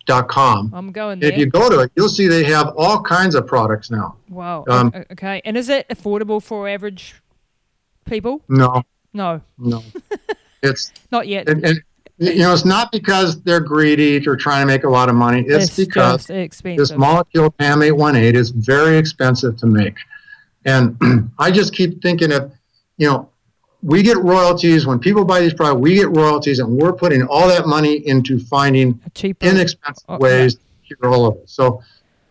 [0.08, 0.72] F Y T I M R dot com.
[0.74, 1.32] I'm going there.
[1.32, 4.16] If you go to it, you'll see they have all kinds of products now.
[4.28, 4.64] Wow.
[4.68, 5.40] Um, okay.
[5.44, 7.14] And is it affordable for average
[8.04, 8.42] people?
[8.48, 8.82] No.
[9.12, 9.40] No.
[9.58, 9.82] No.
[10.62, 11.48] it's not yet.
[11.48, 11.82] And, and,
[12.18, 15.44] you know, it's not because they're greedy or trying to make a lot of money.
[15.46, 19.96] It's, it's because this molecule TAM 818 is very expensive to make.
[20.64, 20.96] And
[21.38, 22.52] I just keep thinking of,
[22.96, 23.28] you know,
[23.86, 25.80] we get royalties when people buy these products.
[25.80, 30.54] We get royalties, and we're putting all that money into finding cheaper, inexpensive oh, ways
[30.56, 30.88] yeah.
[30.88, 31.48] to cure all of it.
[31.48, 31.80] So,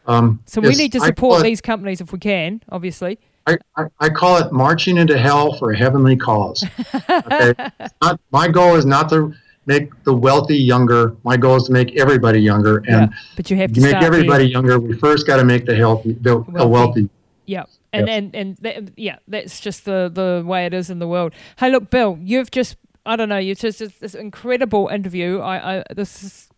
[0.06, 2.62] um, so we need to support these companies if we can.
[2.70, 6.66] Obviously, I, I, I, call it marching into hell for a heavenly cause.
[7.10, 7.54] Okay,
[8.02, 9.34] not, my goal is not to
[9.66, 11.16] make the wealthy younger.
[11.24, 14.44] My goal is to make everybody younger, and yeah, but you have to make everybody
[14.44, 14.52] here.
[14.52, 14.78] younger.
[14.78, 16.68] We first got to make the healthy, the wealthy.
[16.68, 17.10] wealthy.
[17.46, 17.64] Yeah
[17.96, 18.18] and yep.
[18.18, 21.34] and and that, yeah, that's just the the way it is in the world.
[21.58, 25.40] Hey, look, Bill, you've just I don't know, you've just this incredible interview.
[25.40, 26.50] I, I this is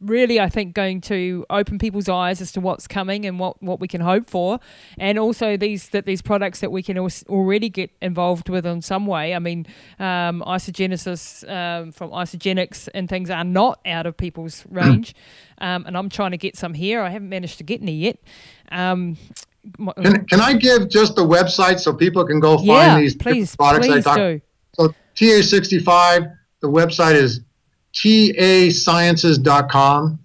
[0.00, 3.80] really I think going to open people's eyes as to what's coming and what, what
[3.80, 4.58] we can hope for,
[4.98, 9.06] and also these that these products that we can already get involved with in some
[9.06, 9.34] way.
[9.34, 9.66] I mean,
[9.98, 15.14] um, Isagenesis um, from Isagenix and things are not out of people's range,
[15.58, 17.02] um, and I'm trying to get some here.
[17.02, 18.18] I haven't managed to get any yet.
[20.02, 23.54] Can, can I give just the website so people can go find yeah, these please,
[23.56, 24.16] products please I talk?
[24.16, 24.40] Do.
[24.72, 27.40] So TA65, the website is
[27.92, 30.18] tasciences.com.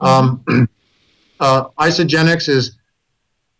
[0.00, 0.44] Um,
[1.40, 2.76] uh, Isagenix is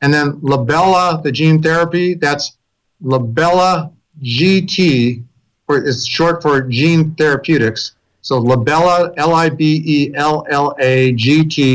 [0.02, 2.58] And then Libella, the gene therapy, that's
[3.02, 3.92] Libella
[4.22, 5.24] GT,
[5.68, 7.96] or it's short for gene therapeutics.
[8.22, 10.12] So Labella, Libella, L-I-B-E-L-L-A-G-T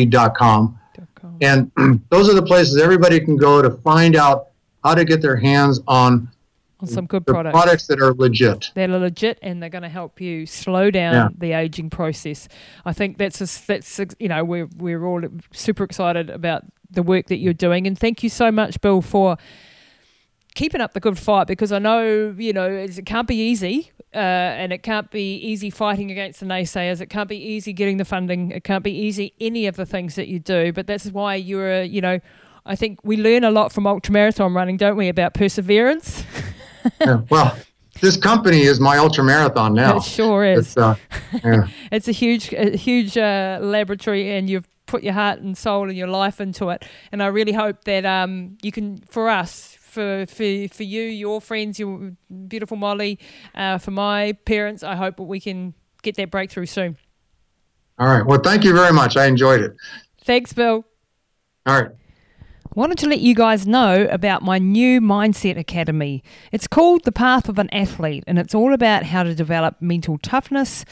[0.07, 0.79] dot com.
[1.41, 1.71] And
[2.11, 4.49] those are the places everybody can go to find out
[4.83, 6.29] how to get their hands on
[6.81, 7.55] on some good products.
[7.55, 8.71] Products that are legit.
[8.75, 11.29] They're legit, and they're going to help you slow down yeah.
[11.37, 12.49] the aging process.
[12.85, 17.03] I think that's a, that's a, you know we're we're all super excited about the
[17.03, 19.37] work that you're doing, and thank you so much, Bill, for
[20.55, 23.93] keeping up the good fight because I know you know it can't be easy.
[24.13, 27.01] Uh, and it can't be easy fighting against the naysayers.
[27.01, 28.51] It can't be easy getting the funding.
[28.51, 30.73] It can't be easy any of the things that you do.
[30.73, 32.19] But that's why you're, you know,
[32.67, 36.25] I think we learn a lot from ultramarathon running, don't we, about perseverance?
[37.01, 37.57] yeah, well,
[38.01, 39.99] this company is my ultra marathon now.
[39.99, 40.59] It sure is.
[40.69, 40.97] It's, uh,
[41.45, 41.69] yeah.
[41.93, 45.97] it's a huge, a huge uh, laboratory, and you've put your heart and soul and
[45.97, 46.85] your life into it.
[47.13, 51.41] And I really hope that um, you can, for us, for, for for you, your
[51.41, 52.13] friends, your
[52.49, 53.19] beautiful Molly,
[53.55, 56.97] uh, for my parents, I hope that we can get that breakthrough soon.
[57.99, 58.25] All right.
[58.25, 59.17] Well, thank you very much.
[59.17, 59.77] I enjoyed it.
[60.25, 60.85] Thanks, Bill.
[61.67, 61.91] All right.
[62.77, 66.23] Wanted to let you guys know about my new Mindset Academy.
[66.53, 70.19] It's called The Path of an Athlete, and it's all about how to develop mental
[70.19, 70.85] toughness,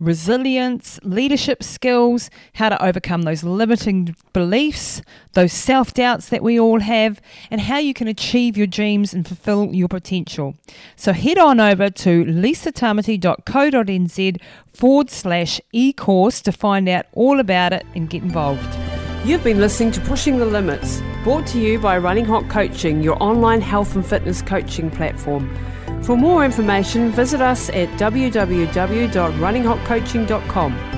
[0.00, 5.02] resilience, leadership skills, how to overcome those limiting beliefs,
[5.34, 9.28] those self doubts that we all have, and how you can achieve your dreams and
[9.28, 10.54] fulfill your potential.
[10.96, 14.40] So head on over to lisatamati.co.nz
[14.72, 18.95] forward slash e course to find out all about it and get involved.
[19.26, 23.20] You've been listening to Pushing the Limits, brought to you by Running Hot Coaching, your
[23.20, 25.52] online health and fitness coaching platform.
[26.04, 30.95] For more information, visit us at www.runninghotcoaching.com.